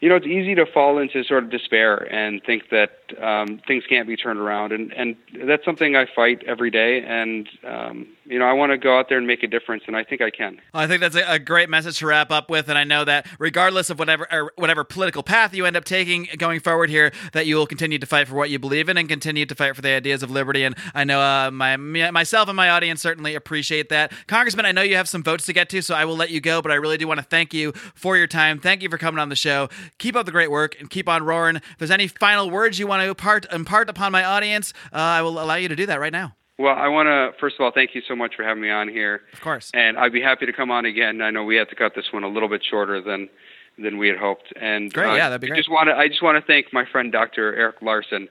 you 0.00 0.08
know, 0.08 0.16
it's 0.16 0.26
easy 0.26 0.54
to 0.56 0.66
fall 0.66 0.98
into 0.98 1.22
sort 1.24 1.44
of 1.44 1.50
despair 1.50 1.96
and 2.12 2.42
think 2.44 2.64
that 2.70 2.90
um, 3.22 3.60
things 3.66 3.84
can't 3.88 4.08
be 4.08 4.16
turned 4.16 4.38
around, 4.38 4.72
and 4.72 4.92
and 4.92 5.16
that's 5.46 5.64
something 5.64 5.94
I 5.94 6.06
fight 6.14 6.42
every 6.46 6.70
day. 6.70 7.02
And 7.06 7.48
um, 7.66 8.06
you 8.26 8.38
know, 8.38 8.46
I 8.46 8.52
want 8.52 8.72
to 8.72 8.78
go 8.78 8.98
out 8.98 9.08
there 9.08 9.18
and 9.18 9.26
make 9.26 9.42
a 9.42 9.46
difference, 9.46 9.84
and 9.86 9.96
I 9.96 10.04
think 10.04 10.20
I 10.20 10.30
can. 10.30 10.60
Well, 10.72 10.82
I 10.82 10.86
think 10.86 11.00
that's 11.00 11.16
a, 11.16 11.24
a 11.34 11.38
great 11.38 11.68
message 11.68 11.98
to 11.98 12.06
wrap 12.06 12.30
up 12.30 12.50
with, 12.50 12.68
and 12.68 12.78
I 12.78 12.84
know 12.84 13.04
that 13.04 13.26
regardless 13.38 13.90
of 13.90 13.98
whatever 13.98 14.50
whatever 14.56 14.84
political 14.84 15.22
path 15.22 15.54
you 15.54 15.66
end 15.66 15.76
up 15.76 15.84
taking 15.84 16.28
going 16.38 16.60
forward 16.60 16.90
here, 16.90 17.12
that 17.32 17.46
you 17.46 17.56
will 17.56 17.66
continue 17.66 17.98
to 17.98 18.06
fight 18.06 18.28
for 18.28 18.34
what 18.34 18.50
you 18.50 18.58
believe 18.58 18.88
in 18.88 18.96
and 18.96 19.08
continue 19.08 19.46
to 19.46 19.54
fight 19.54 19.76
for 19.76 19.82
the 19.82 19.90
ideas 19.90 20.22
of 20.22 20.30
liberty. 20.30 20.64
And 20.64 20.74
I 20.94 21.04
know 21.04 21.20
uh, 21.20 21.50
my 21.50 21.76
myself 21.76 22.48
and 22.48 22.56
my 22.56 22.70
audience 22.70 23.02
certainly 23.02 23.34
appreciate 23.34 23.88
that, 23.90 24.12
Congressman. 24.26 24.66
I 24.66 24.72
know 24.72 24.82
you 24.82 24.96
have 24.96 25.08
some 25.08 25.22
votes 25.22 25.46
to 25.46 25.52
get 25.52 25.68
to, 25.70 25.82
so 25.82 25.94
I 25.94 26.04
will 26.04 26.16
let 26.16 26.30
you 26.30 26.40
go, 26.40 26.62
but 26.62 26.72
I 26.72 26.76
really 26.76 26.96
do 26.96 27.06
want 27.06 27.18
to 27.18 27.26
thank 27.26 27.52
you 27.52 27.72
for 27.94 28.16
your 28.16 28.26
time. 28.26 28.58
Thank 28.58 28.82
you 28.82 28.88
for 28.88 28.98
coming 28.98 29.18
on 29.18 29.28
the 29.28 29.36
show 29.36 29.68
keep 29.98 30.16
up 30.16 30.26
the 30.26 30.32
great 30.32 30.50
work 30.50 30.78
and 30.78 30.90
keep 30.90 31.08
on 31.08 31.22
roaring. 31.22 31.56
If 31.56 31.76
there's 31.78 31.90
any 31.90 32.08
final 32.08 32.50
words 32.50 32.78
you 32.78 32.86
want 32.86 33.02
to 33.02 33.08
impart, 33.08 33.50
impart 33.52 33.88
upon 33.88 34.12
my 34.12 34.24
audience, 34.24 34.72
uh, 34.92 34.96
I 34.96 35.22
will 35.22 35.40
allow 35.40 35.54
you 35.54 35.68
to 35.68 35.76
do 35.76 35.86
that 35.86 36.00
right 36.00 36.12
now. 36.12 36.36
Well, 36.58 36.74
I 36.74 36.88
want 36.88 37.06
to 37.08 37.38
first 37.40 37.56
of 37.56 37.62
all 37.62 37.72
thank 37.72 37.94
you 37.94 38.02
so 38.06 38.14
much 38.14 38.36
for 38.36 38.44
having 38.44 38.62
me 38.62 38.70
on 38.70 38.88
here. 38.88 39.22
Of 39.32 39.40
course. 39.40 39.70
And 39.74 39.98
I'd 39.98 40.12
be 40.12 40.20
happy 40.20 40.46
to 40.46 40.52
come 40.52 40.70
on 40.70 40.84
again. 40.84 41.20
I 41.20 41.30
know 41.30 41.44
we 41.44 41.56
had 41.56 41.68
to 41.70 41.74
cut 41.74 41.94
this 41.94 42.12
one 42.12 42.24
a 42.24 42.28
little 42.28 42.48
bit 42.48 42.62
shorter 42.68 43.00
than 43.00 43.28
than 43.76 43.98
we 43.98 44.08
had 44.08 44.18
hoped. 44.18 44.52
And 44.60 44.92
great, 44.92 45.10
uh, 45.10 45.14
yeah, 45.14 45.28
that'd 45.30 45.40
be 45.40 45.48
great. 45.48 45.56
I 45.56 45.60
just 45.60 45.70
want 45.70 45.88
to 45.88 45.96
I 45.96 46.08
just 46.08 46.22
want 46.22 46.40
to 46.40 46.46
thank 46.46 46.72
my 46.72 46.84
friend 46.84 47.10
Dr. 47.10 47.54
Eric 47.54 47.82
Larson 47.82 48.28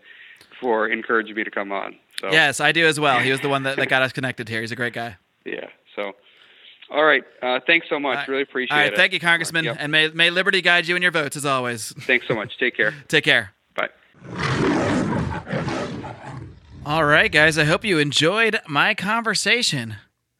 for 0.61 0.87
encouraging 0.87 1.35
me 1.35 1.43
to 1.43 1.51
come 1.51 1.71
on. 1.71 1.95
So. 2.21 2.31
Yes, 2.31 2.61
I 2.61 2.71
do 2.71 2.85
as 2.85 2.99
well. 2.99 3.19
He 3.19 3.31
was 3.31 3.41
the 3.41 3.49
one 3.49 3.63
that, 3.63 3.75
that 3.75 3.89
got 3.89 4.01
us 4.01 4.13
connected 4.13 4.47
here. 4.47 4.61
He's 4.61 4.71
a 4.71 4.77
great 4.77 4.93
guy. 4.93 5.17
Yeah. 5.45 5.67
So 5.95 6.13
all 6.93 7.03
right. 7.03 7.23
Uh, 7.41 7.59
thanks 7.65 7.87
so 7.89 7.99
much. 7.99 8.27
Really 8.27 8.43
appreciate 8.43 8.75
it. 8.75 8.77
All 8.77 8.83
right. 8.83 8.93
it. 8.93 8.95
Thank 8.95 9.13
you, 9.13 9.19
Congressman. 9.19 9.65
Yep. 9.65 9.77
And 9.79 9.91
may, 9.91 10.09
may 10.09 10.29
liberty 10.29 10.61
guide 10.61 10.87
you 10.87 10.95
in 10.95 11.01
your 11.01 11.11
votes 11.11 11.35
as 11.35 11.45
always. 11.45 11.91
Thanks 11.91 12.27
so 12.27 12.35
much. 12.35 12.57
Take 12.57 12.77
care. 12.77 12.93
Take 13.07 13.23
care. 13.23 13.53
Bye. 13.75 14.69
All 16.85 17.05
right, 17.05 17.31
guys. 17.31 17.57
I 17.57 17.63
hope 17.63 17.85
you 17.85 17.97
enjoyed 17.97 18.59
my 18.67 18.93
conversation 18.93 19.95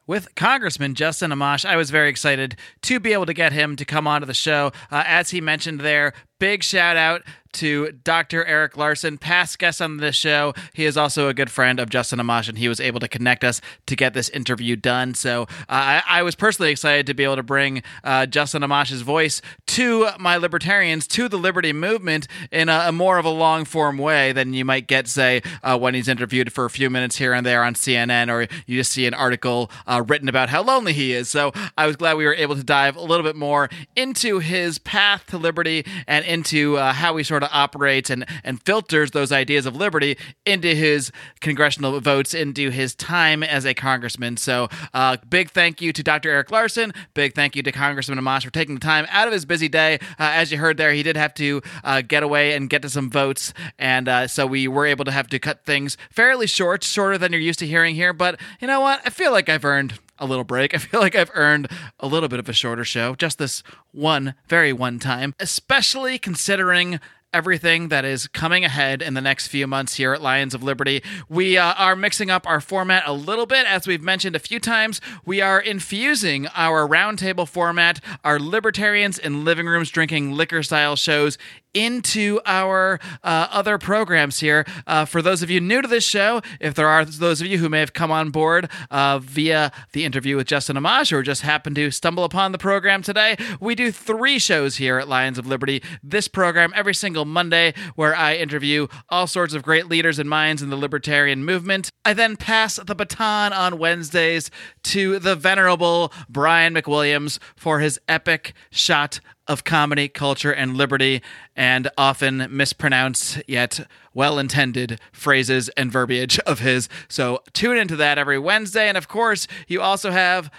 with 0.06 0.36
Congressman 0.36 0.93
Justin 0.93 1.32
Amash. 1.32 1.63
I 1.63 1.77
was 1.77 1.89
very 1.89 2.10
excited 2.10 2.58
to 2.82 2.99
be 2.99 3.13
able 3.13 3.25
to 3.27 3.34
get 3.34 3.53
him 3.53 3.77
to 3.77 3.86
come 3.86 4.08
onto 4.08 4.27
the 4.27 4.34
show. 4.34 4.73
Uh, 4.91 5.03
as 5.06 5.29
he 5.29 5.39
mentioned 5.39 5.79
there, 5.79 6.12
big 6.41 6.62
shout 6.62 6.97
out 6.97 7.21
to 7.54 7.92
Dr. 8.04 8.46
Eric 8.46 8.78
Larson, 8.78 9.18
past 9.18 9.60
guest 9.60 9.82
on 9.82 9.98
this 9.98 10.16
show. 10.16 10.54
He 10.74 10.86
is 10.86 10.98
also 10.98 11.30
a 11.30 11.34
good 11.34 11.50
friend 11.52 11.80
of 11.80 11.89
Justin 11.89 12.20
Amash, 12.20 12.50
and 12.50 12.58
he 12.58 12.68
was 12.68 12.80
able 12.80 13.00
to 13.00 13.08
connect 13.08 13.44
us 13.44 13.62
to 13.86 13.96
get 13.96 14.13
this 14.13 14.30
interview 14.30 14.76
done. 14.76 15.13
So 15.13 15.44
uh, 15.44 15.46
I, 15.70 16.04
I, 16.08 16.24
was 16.24 16.36
personally 16.36 16.72
excited 16.72 17.06
to 17.08 17.13
be 17.13 17.24
able 17.24 17.36
to 17.36 17.44
bring 17.44 17.84
uh, 18.04 18.26
Justin 18.26 18.63
Amash's 18.63 19.02
voice 19.02 19.42
to 19.68 20.10
my 20.20 20.38
libertarians, 20.38 21.08
to 21.08 21.30
the 21.30 21.38
liberty 21.38 21.74
movement 21.74 22.28
in 22.52 22.70
a, 22.70 22.86
a 22.88 22.92
more 22.92 23.18
of 23.18 23.26
a 23.26 23.30
long 23.30 23.66
form 23.66 23.98
way 23.98 24.32
than 24.32 24.54
you 24.54 24.66
might 24.66 24.88
get, 24.88 25.08
say, 25.08 25.42
uh, 25.63 25.78
when 25.78 25.94
he's 25.94 26.08
interviewed 26.08 26.52
for 26.52 26.66
a 26.66 26.70
few 26.70 26.89
minutes 26.89 27.18
here 27.18 27.34
and 27.34 27.46
there 27.46 27.63
on 27.63 27.74
CNN, 27.74 28.30
or 28.30 28.48
you 28.66 28.80
just 28.80 28.92
see 28.92 29.06
an 29.06 29.13
article 29.13 29.70
uh, 29.86 30.04
written 30.08 30.28
about 30.28 30.50
how 30.50 30.63
lonely 30.63 30.94
he 30.94 31.13
is. 31.13 31.30
So 31.30 31.52
I 31.78 31.88
was 31.88 31.96
glad 31.96 32.18
we 32.18 32.26
were 32.26 32.36
able 32.36 32.56
to 32.56 32.63
dive 32.63 32.96
a 32.96 33.02
little 33.02 33.24
bit 33.24 33.36
more 33.36 33.70
into 33.96 34.39
his 34.39 34.80
path 34.80 35.26
to 35.28 35.38
liberty 35.38 35.86
and 36.08 36.26
into 36.26 36.78
uh, 36.78 36.94
how 36.94 37.13
we 37.13 37.24
sort 37.24 37.42
of 37.43 37.49
operates 37.51 38.10
and, 38.10 38.25
and 38.43 38.62
filters 38.63 39.12
those 39.12 39.32
ideas 39.32 39.65
of 39.65 39.75
liberty 39.75 40.17
into 40.45 40.73
his 40.73 41.12
congressional 41.41 41.99
votes, 41.99 42.34
into 42.34 42.69
his 42.69 42.95
time 42.95 43.43
as 43.43 43.65
a 43.65 43.73
congressman. 43.73 44.38
So, 44.38 44.69
uh, 44.93 45.17
big 45.29 45.51
thank 45.51 45.82
you 45.82 45.93
to 45.93 46.03
Dr. 46.03 46.29
Eric 46.29 46.51
Larson. 46.51 46.93
Big 47.13 47.36
thank 47.36 47.56
you 47.56 47.63
to 47.63 47.71
Congressman 47.71 48.17
Amash 48.19 48.43
for 48.43 48.51
taking 48.51 48.75
the 48.75 48.82
time 48.82 49.06
out 49.10 49.27
of 49.27 49.34
his 49.34 49.45
busy 49.45 49.69
day. 49.69 49.99
Uh, 50.19 50.32
as 50.34 50.51
you 50.51 50.58
heard 50.58 50.77
there, 50.77 50.93
he 50.93 51.03
did 51.03 51.17
have 51.17 51.34
to 51.36 51.62
uh, 51.84 52.01
get 52.01 52.23
away 52.23 52.53
and 52.53 52.69
get 52.69 52.82
to 52.82 52.89
some 52.89 53.10
votes. 53.10 53.53
And 53.77 54.08
uh, 54.08 54.27
so 54.27 54.45
we 54.45 54.67
were 54.67 54.86
able 54.86 55.06
to 55.06 55.12
have 55.12 55.27
to 55.27 55.39
cut 55.39 55.65
things 55.65 55.97
fairly 56.12 56.47
short, 56.47 56.84
shorter 56.84 57.17
than 57.17 57.32
you're 57.32 57.41
used 57.41 57.60
to 57.60 57.67
hearing 57.67 57.95
here. 57.95 58.13
But 58.13 58.39
you 58.60 58.67
know 58.67 58.82
what? 58.82 59.01
I 59.06 59.10
feel 59.10 59.32
like 59.32 59.49
I've 59.49 59.65
earned 59.65 59.99
a 60.19 60.25
little 60.25 60.43
break. 60.43 60.73
I 60.73 60.77
feel 60.77 60.99
like 60.99 61.15
I've 61.15 61.32
earned 61.34 61.67
a 61.99 62.08
little 62.08 62.29
bit 62.29 62.39
of 62.39 62.49
a 62.49 62.53
shorter 62.53 62.86
show, 62.86 63.15
just 63.15 63.38
this 63.38 63.63
one, 63.91 64.36
very 64.47 64.73
one 64.73 64.99
time, 64.99 65.36
especially 65.39 66.17
considering 66.17 66.99
everything 67.34 67.89
that 67.89 68.06
is 68.06 68.28
coming 68.28 68.63
ahead 68.63 69.02
in 69.02 69.15
the 69.15 69.22
next 69.22 69.48
few 69.48 69.67
months 69.67 69.96
here 69.96 70.13
at 70.13 70.22
Lions 70.22 70.54
of 70.54 70.63
Liberty. 70.63 71.04
We 71.28 71.58
uh, 71.58 71.74
are 71.74 71.96
mixing 71.96 72.30
up 72.30 72.48
our 72.48 72.62
format 72.62 73.04
a 73.06 73.13
little 73.13 73.46
bit, 73.46 73.65
as 73.65 73.88
we've 73.88 74.02
mentioned 74.02 74.36
a 74.36 74.39
few 74.39 74.60
times. 74.60 75.02
We 75.26 75.41
are 75.41 75.60
infusing 75.60 76.48
our 76.56 76.88
roundtable 76.88 77.48
format, 77.48 78.00
our 78.24 78.39
libertarians 78.39 79.17
in 79.17 79.43
living 79.43 79.65
rooms 79.65 79.89
drinking 79.89 80.34
liquor 80.34 80.63
style 80.63 80.96
shows 80.96 81.38
into 81.74 82.40
our 82.46 83.00
uh, 83.24 83.48
other 83.52 83.78
programs 83.78 84.40
here. 84.40 84.66
Uh, 84.86 85.06
for 85.06 85.22
those 85.22 85.42
of 85.42 85.50
you 85.50 85.60
new 85.60 85.82
to 85.82 85.88
this 85.88 86.04
show, 86.04 86.42
if 86.60 86.74
there 86.74 86.88
are 86.88 87.06
those 87.06 87.42
of 87.42 87.48
you 87.48 87.58
who 87.58 87.70
may 87.70 87.80
have 87.80 87.94
come 87.94 88.12
on 88.12 88.30
board 88.30 88.70
uh, 88.92 89.20
via 89.20 89.72
the 89.92 90.06
interview 90.06 90.36
with 90.36 90.48
Justin 90.48 90.76
Amash 90.76 91.12
or 91.12 91.24
just 91.24 91.42
happened 91.42 91.76
to 91.76 91.92
stumble 91.92 92.24
upon 92.24 92.52
the 92.52 92.58
program 92.58 93.02
today, 93.02 93.36
we 93.60 93.76
do 93.76 93.92
three 93.92 94.40
shows 94.40 94.78
here 94.78 95.00
at 95.00 95.08
Lions 95.08 95.38
of 95.38 95.48
Liberty. 95.48 95.82
This 96.04 96.28
program 96.28 96.72
every 96.76 96.94
single 96.94 97.26
Monday, 97.26 97.74
where 97.96 98.16
I 98.16 98.36
interview 98.36 98.88
all 99.10 99.28
sorts 99.28 99.54
of 99.54 99.64
great 99.64 99.88
leaders 99.88 100.20
and 100.20 100.30
minds 100.30 100.62
in 100.62 100.70
the 100.70 100.76
libertarian 100.78 101.44
movement. 101.44 101.90
I 102.06 102.14
then 102.14 102.36
pass 102.36 102.76
the 102.76 102.96
baton 102.96 103.54
on 103.54 103.78
Wednesdays 103.78 104.52
to 104.84 105.20
the 105.20 105.36
venerable 105.36 106.12
Brian 106.30 106.74
McWilliams 106.74 107.40
for 107.56 107.80
his 107.80 108.00
epic 108.08 108.54
shot 108.72 109.20
of 109.47 109.63
comedy, 109.63 110.08
culture, 110.08 110.53
and 110.53 110.75
liberty, 110.75 111.21
and 111.56 111.89
often 111.97 112.47
mispronounced 112.49 113.41
yet 113.47 113.88
well 114.13 114.39
intended 114.39 114.99
phrases 115.12 115.69
and 115.69 115.91
verbiage 115.91 116.39
of 116.39 116.60
his. 116.60 116.88
So 117.08 117.41
tune 117.53 117.77
into 117.77 117.95
that 117.97 118.17
every 118.17 118.39
Wednesday. 118.39 118.88
And 118.88 118.97
of 118.97 119.08
course, 119.08 119.47
you 119.67 119.82
also 119.82 120.12
have 120.12 120.49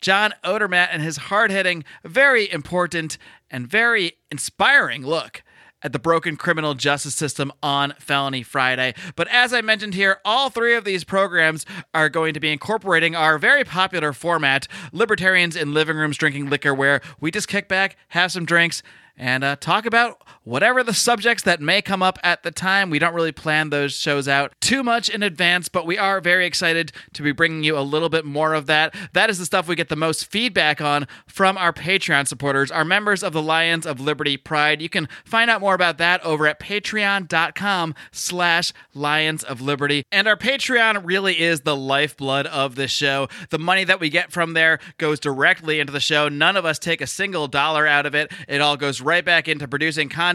John 0.00 0.34
Odermatt 0.44 0.88
and 0.90 1.02
his 1.02 1.16
hard 1.16 1.50
hitting, 1.50 1.84
very 2.04 2.50
important, 2.50 3.18
and 3.50 3.66
very 3.68 4.14
inspiring 4.30 5.06
look 5.06 5.42
at 5.82 5.92
the 5.92 5.98
broken 5.98 6.36
criminal 6.36 6.74
justice 6.74 7.14
system 7.14 7.52
on 7.62 7.94
Felony 7.98 8.42
Friday. 8.42 8.94
But 9.16 9.28
as 9.28 9.52
I 9.52 9.60
mentioned 9.60 9.94
here, 9.94 10.18
all 10.24 10.50
three 10.50 10.74
of 10.74 10.84
these 10.84 11.04
programs 11.04 11.66
are 11.94 12.08
going 12.08 12.34
to 12.34 12.40
be 12.40 12.52
incorporating 12.52 13.14
our 13.16 13.38
very 13.38 13.64
popular 13.64 14.12
format, 14.12 14.68
Libertarians 14.92 15.56
in 15.56 15.74
Living 15.74 15.96
Rooms 15.96 16.16
Drinking 16.16 16.50
Liquor, 16.50 16.74
where 16.74 17.00
we 17.20 17.30
just 17.30 17.48
kick 17.48 17.68
back, 17.68 17.96
have 18.08 18.32
some 18.32 18.44
drinks, 18.44 18.82
and 19.16 19.44
uh, 19.44 19.56
talk 19.56 19.86
about 19.86 20.22
whatever 20.44 20.82
the 20.82 20.94
subjects 20.94 21.42
that 21.44 21.60
may 21.60 21.80
come 21.80 22.02
up 22.02 22.18
at 22.22 22.42
the 22.42 22.50
time. 22.50 22.90
We 22.90 22.98
don't 22.98 23.14
really 23.14 23.32
plan 23.32 23.70
those 23.70 23.92
shows 23.92 24.28
out 24.28 24.52
too 24.60 24.82
much 24.82 25.08
in 25.08 25.22
advance, 25.22 25.68
but 25.68 25.86
we 25.86 25.98
are 25.98 26.20
very 26.20 26.46
excited 26.46 26.92
to 27.14 27.22
be 27.22 27.32
bringing 27.32 27.64
you 27.64 27.78
a 27.78 27.80
little 27.80 28.08
bit 28.08 28.24
more 28.24 28.54
of 28.54 28.66
that. 28.66 28.94
That 29.12 29.30
is 29.30 29.38
the 29.38 29.44
stuff 29.44 29.68
we 29.68 29.76
get 29.76 29.88
the 29.88 29.96
most 29.96 30.26
feedback 30.26 30.80
on 30.80 31.06
from 31.26 31.56
our 31.56 31.72
Patreon 31.72 32.26
supporters, 32.26 32.70
our 32.70 32.84
members 32.84 33.22
of 33.22 33.32
the 33.32 33.42
Lions 33.42 33.86
of 33.86 34.00
Liberty 34.00 34.36
Pride. 34.36 34.82
You 34.82 34.88
can 34.88 35.08
find 35.24 35.50
out 35.50 35.60
more 35.60 35.74
about 35.74 35.98
that 35.98 36.24
over 36.24 36.46
at 36.46 36.60
patreon.com 36.60 37.94
slash 38.10 38.72
Lions 38.94 39.44
of 39.44 39.60
Liberty. 39.60 40.04
And 40.10 40.26
our 40.26 40.36
Patreon 40.36 41.02
really 41.04 41.40
is 41.40 41.60
the 41.60 41.76
lifeblood 41.76 42.46
of 42.46 42.74
this 42.74 42.90
show. 42.90 43.28
The 43.50 43.58
money 43.58 43.84
that 43.84 44.00
we 44.00 44.10
get 44.10 44.32
from 44.32 44.54
there 44.54 44.78
goes 44.98 45.20
directly 45.20 45.80
into 45.80 45.92
the 45.92 46.00
show. 46.00 46.28
None 46.28 46.56
of 46.56 46.64
us 46.64 46.78
take 46.78 47.00
a 47.00 47.06
single 47.06 47.46
dollar 47.46 47.86
out 47.86 48.06
of 48.06 48.14
it. 48.14 48.32
It 48.48 48.60
all 48.60 48.76
goes 48.76 49.00
right 49.00 49.24
back 49.24 49.48
into 49.48 49.68
producing 49.68 50.08
content 50.08 50.31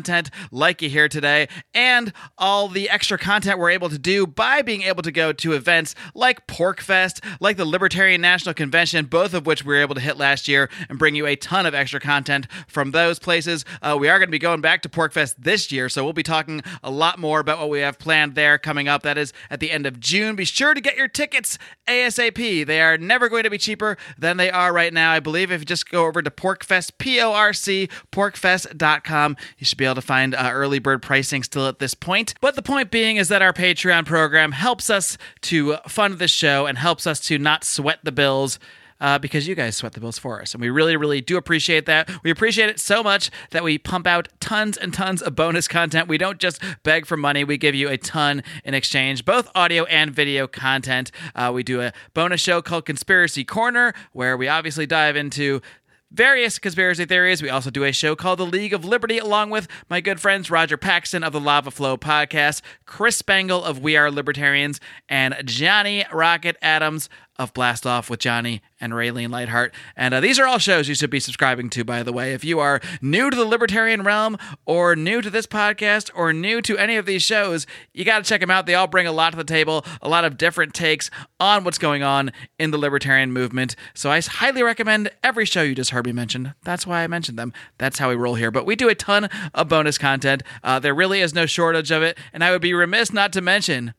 like 0.52 0.82
you 0.82 0.90
hear 0.90 1.08
today 1.08 1.48
and 1.74 2.14
all 2.38 2.68
the 2.68 2.90
extra 2.90 3.18
content 3.18 3.60
we're 3.60 3.70
able 3.70 3.90
to 3.90 3.98
do 3.98 4.28
by 4.28 4.62
being 4.62 4.84
able 4.84 5.02
to 5.04 5.12
go 5.12 5.32
to 5.34 5.54
events 5.54 5.96
like 6.14 6.46
PorcFest, 6.48 7.24
like 7.40 7.58
the 7.58 7.66
Libertarian 7.66 8.22
National 8.22 8.54
Convention, 8.54 9.06
both 9.06 9.34
of 9.34 9.46
which 9.46 9.64
we 9.64 9.74
were 9.74 9.82
able 9.82 9.96
to 9.96 10.02
hit 10.02 10.18
last 10.18 10.48
year 10.48 10.70
and 10.90 11.00
bring 11.00 11.16
you 11.16 11.26
a 11.26 11.36
ton 11.36 11.66
of 11.66 11.74
extra 11.74 12.00
content 12.00 12.48
from 12.68 12.92
those 12.92 13.20
places. 13.20 13.66
Uh, 13.82 13.98
we 14.00 14.10
are 14.10 14.20
going 14.20 14.28
to 14.28 14.32
be 14.32 14.40
going 14.40 14.62
back 14.62 14.82
to 14.82 14.90
PorcFest 14.90 15.36
this 15.38 15.72
year, 15.72 15.90
so 15.90 16.04
we'll 16.04 16.14
be 16.14 16.24
talking 16.24 16.62
a 16.84 16.92
lot 16.92 17.20
more 17.20 17.40
about 17.40 17.60
what 17.60 17.70
we 17.70 17.80
have 17.80 18.00
planned 18.00 18.36
there 18.36 18.58
coming 18.58 18.88
up. 18.88 19.04
That 19.04 19.18
is 19.18 19.34
at 19.50 19.60
the 19.60 19.72
end 19.72 19.86
of 19.86 20.00
June. 20.00 20.36
Be 20.36 20.46
sure 20.46 20.74
to 20.74 20.82
get 20.82 20.98
your 20.98 21.08
tickets 21.08 21.58
ASAP. 21.88 22.66
They 22.66 22.82
are 22.82 22.98
never 22.98 23.30
going 23.30 23.44
to 23.44 23.50
be 23.50 23.58
cheaper 23.58 23.98
than 24.18 24.38
they 24.38 24.52
are 24.52 24.74
right 24.74 24.94
now. 24.94 25.12
I 25.12 25.20
believe 25.20 25.52
if 25.52 25.62
you 25.62 25.66
just 25.66 25.90
go 25.90 26.06
over 26.06 26.22
to 26.22 26.30
PorcFest, 26.30 26.98
P 26.98 27.20
O 27.22 27.32
R 27.32 27.54
C, 27.54 27.90
PorcFest 28.12 28.58
podcast.com. 28.58 29.38
You 29.58 29.66
should 29.66 29.78
be 29.78 29.87
able 29.88 29.96
to 29.96 30.02
find 30.02 30.36
uh, 30.36 30.50
early 30.52 30.80
bird 30.80 31.02
pricing 31.02 31.44
still 31.44 31.68
at 31.68 31.80
this 31.80 31.94
point. 31.94 32.34
But 32.42 32.56
the 32.56 32.62
point 32.62 32.92
being 32.92 33.18
is 33.18 33.30
that 33.30 33.42
our 33.42 33.54
Patreon 33.54 34.06
program 34.06 34.52
helps 34.52 34.90
us 34.90 35.18
to 35.42 35.78
fund 35.88 36.20
this 36.20 36.32
show 36.32 36.66
and 36.66 36.78
helps 36.78 37.08
us 37.08 37.20
to 37.22 37.38
not 37.38 37.64
sweat 37.64 38.00
the 38.04 38.12
bills. 38.12 38.60
Uh, 39.00 39.20
because 39.20 39.48
you 39.48 39.54
guys 39.54 39.76
sweat 39.76 39.94
the 39.94 40.00
bills 40.00 40.18
for 40.18 40.42
us. 40.42 40.56
And 40.56 40.62
we 40.62 40.72
really, 40.72 40.98
really 40.98 41.22
do 41.22 41.38
appreciate 41.38 41.86
that. 41.86 42.10
We 42.24 42.32
appreciate 42.32 42.70
it 42.70 42.80
so 42.80 43.04
much 43.04 43.30
that 43.52 43.64
we 43.64 43.78
pump 43.78 44.08
out 44.08 44.28
tons 44.40 44.76
and 44.76 44.92
tons 44.92 45.22
of 45.22 45.36
bonus 45.36 45.68
content. 45.68 46.08
We 46.08 46.18
don't 46.18 46.40
just 46.40 46.60
beg 46.82 47.06
for 47.06 47.16
money, 47.16 47.44
we 47.44 47.60
give 47.60 47.76
you 47.76 47.90
a 47.90 47.98
ton 47.98 48.42
in 48.66 48.74
exchange, 48.74 49.24
both 49.24 49.52
audio 49.54 49.84
and 49.84 50.10
video 50.10 50.48
content. 50.48 51.12
Uh, 51.36 51.52
we 51.54 51.62
do 51.62 51.80
a 51.80 51.94
bonus 52.16 52.42
show 52.42 52.60
called 52.64 52.88
Conspiracy 52.88 53.44
Corner, 53.44 53.94
where 54.14 54.36
we 54.36 54.48
obviously 54.48 54.88
dive 54.88 55.16
into 55.16 55.62
various 56.12 56.60
conspiracy 56.60 57.06
theories. 57.06 57.42
We 57.42 57.50
also 57.50 57.70
do 57.70 57.84
a 57.84 57.92
show 57.92 58.16
called 58.16 58.40
The 58.40 58.46
League 58.46 58.74
of 58.74 58.86
Liberty, 58.86 59.18
along 59.18 59.50
with 59.50 59.68
my 59.90 60.02
good 60.02 60.20
friends 60.20 60.50
Roger 60.50 60.78
Paxton 60.78 61.24
of 61.24 61.34
the 61.34 61.40
Lava 61.40 61.72
Flow 61.72 61.98
podcast, 61.98 62.62
Chris 62.86 63.18
Spangle 63.18 63.64
of 63.64 63.80
We 63.80 63.98
Are 63.98 64.10
Libertarians, 64.12 64.80
and 65.10 65.36
Johnny 65.46 66.06
Rocket 66.12 66.58
Adams 66.62 67.10
of 67.40 67.54
Blast 67.54 67.86
Off 67.86 68.10
with 68.10 68.20
Johnny 68.20 68.62
and 68.80 68.94
Raylene 68.94 69.30
Lightheart. 69.30 69.74
And 69.96 70.14
uh, 70.14 70.20
these 70.20 70.40
are 70.40 70.48
all 70.48 70.58
shows 70.58 70.88
you 70.88 70.96
should 70.96 71.10
be 71.10 71.20
subscribing 71.20 71.70
to, 71.72 71.84
by 71.84 72.04
the 72.04 72.14
way. 72.14 72.34
If 72.34 72.44
you 72.44 72.60
are 72.60 72.82
new 73.02 73.30
to 73.30 73.36
the 73.36 73.46
libertarian 73.46 74.04
realm, 74.04 74.38
or 74.66 74.96
new 74.96 75.22
to 75.22 75.30
this 75.30 75.46
podcast, 75.46 76.10
or 76.16 76.34
new 76.34 76.62
to 76.62 76.78
any 76.78 76.96
of 76.98 77.06
these 77.06 77.24
shows, 77.24 77.68
you 77.94 78.04
got 78.06 78.24
to 78.24 78.28
check 78.28 78.42
them 78.42 78.52
out. 78.52 78.66
They 78.66 78.76
all 78.76 78.88
bring 78.88 79.08
a 79.08 79.12
lot 79.12 79.32
to 79.32 79.38
the 79.38 79.44
table, 79.44 79.86
a 80.02 80.10
lot 80.10 80.26
of 80.26 80.38
different 80.38 80.74
takes 80.74 81.10
on 81.40 81.64
what's 81.64 81.78
going 81.78 82.04
on 82.04 82.32
in 82.58 82.72
the 82.72 82.78
libertarian 82.78 83.32
movement. 83.32 83.76
So 83.94 84.12
I 84.12 84.22
highly 84.22 84.64
recommend 84.64 85.12
every 85.24 85.46
show 85.46 85.62
you 85.62 85.76
just 85.76 85.92
heard 85.92 86.06
me 86.06 86.12
mention. 86.12 86.54
That's 86.64 86.88
why 86.88 87.04
I 87.04 87.08
mentioned 87.08 87.38
them. 87.38 87.54
That's 87.78 88.00
how 88.00 88.10
we 88.10 88.16
roll 88.16 88.36
here. 88.36 88.52
But 88.52 88.66
we 88.66 88.76
do 88.76 88.90
a 88.90 88.96
ton 88.96 89.30
of 89.54 89.68
bonus 89.68 89.98
content. 89.98 90.44
Uh, 90.64 90.80
there 90.80 90.96
really 90.96 91.22
is 91.22 91.34
no 91.34 91.46
shortage 91.46 91.92
of 91.92 92.02
it. 92.02 92.18
And 92.34 92.44
I 92.44 92.52
would 92.52 92.62
be 92.62 92.74
remiss 92.74 93.14
not 93.14 93.32
to 93.34 93.42
mention 93.42 93.94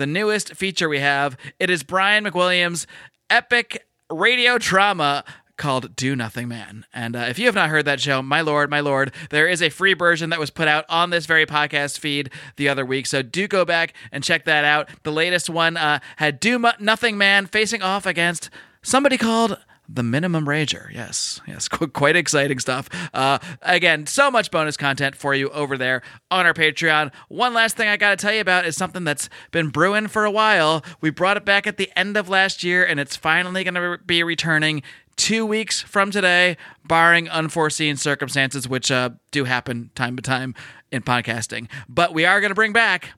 the 0.00 0.06
newest 0.06 0.54
feature 0.54 0.88
we 0.88 0.98
have. 0.98 1.36
It 1.58 1.68
is 1.68 1.82
Brian 1.82 2.24
McWilliams' 2.24 2.86
epic 3.28 3.86
radio 4.10 4.56
drama 4.56 5.24
called 5.58 5.94
Do 5.94 6.16
Nothing 6.16 6.48
Man. 6.48 6.86
And 6.94 7.14
uh, 7.14 7.26
if 7.28 7.38
you 7.38 7.44
have 7.44 7.54
not 7.54 7.68
heard 7.68 7.84
that 7.84 8.00
show, 8.00 8.22
my 8.22 8.40
lord, 8.40 8.70
my 8.70 8.80
lord, 8.80 9.12
there 9.28 9.46
is 9.46 9.60
a 9.60 9.68
free 9.68 9.92
version 9.92 10.30
that 10.30 10.40
was 10.40 10.48
put 10.48 10.68
out 10.68 10.86
on 10.88 11.10
this 11.10 11.26
very 11.26 11.44
podcast 11.44 11.98
feed 11.98 12.30
the 12.56 12.70
other 12.70 12.86
week. 12.86 13.06
So 13.06 13.20
do 13.20 13.46
go 13.46 13.66
back 13.66 13.92
and 14.10 14.24
check 14.24 14.46
that 14.46 14.64
out. 14.64 14.88
The 15.02 15.12
latest 15.12 15.50
one 15.50 15.76
uh, 15.76 16.00
had 16.16 16.40
Do 16.40 16.58
Nothing 16.80 17.18
Man 17.18 17.44
facing 17.44 17.82
off 17.82 18.06
against 18.06 18.48
somebody 18.82 19.18
called 19.18 19.58
the 19.92 20.02
minimum 20.02 20.46
rager. 20.46 20.92
Yes 20.92 21.40
yes 21.46 21.68
qu- 21.68 21.88
quite 21.88 22.16
exciting 22.16 22.58
stuff. 22.58 22.88
Uh, 23.12 23.38
again 23.62 24.06
so 24.06 24.30
much 24.30 24.50
bonus 24.50 24.76
content 24.76 25.16
for 25.16 25.34
you 25.34 25.48
over 25.50 25.76
there 25.76 26.02
on 26.30 26.46
our 26.46 26.54
patreon. 26.54 27.12
One 27.28 27.54
last 27.54 27.76
thing 27.76 27.88
i 27.88 27.96
gotta 27.96 28.16
tell 28.16 28.32
you 28.32 28.40
about 28.40 28.66
is 28.66 28.76
something 28.76 29.04
that's 29.04 29.28
been 29.50 29.68
brewing 29.68 30.06
for 30.08 30.24
a 30.24 30.30
while. 30.30 30.84
We 31.00 31.10
brought 31.10 31.36
it 31.36 31.44
back 31.44 31.66
at 31.66 31.76
the 31.76 31.90
end 31.96 32.16
of 32.16 32.28
last 32.28 32.62
year 32.62 32.84
and 32.84 33.00
it's 33.00 33.16
finally 33.16 33.64
gonna 33.64 33.90
re- 33.90 33.98
be 34.04 34.22
returning 34.22 34.82
two 35.16 35.44
weeks 35.44 35.80
from 35.82 36.10
today 36.10 36.56
barring 36.84 37.28
unforeseen 37.28 37.96
circumstances 37.96 38.68
which 38.68 38.90
uh, 38.90 39.10
do 39.30 39.44
happen 39.44 39.90
time 39.94 40.16
to 40.16 40.22
time 40.22 40.54
in 40.90 41.02
podcasting. 41.02 41.68
But 41.88 42.14
we 42.14 42.24
are 42.24 42.40
gonna 42.40 42.54
bring 42.54 42.72
back 42.72 43.10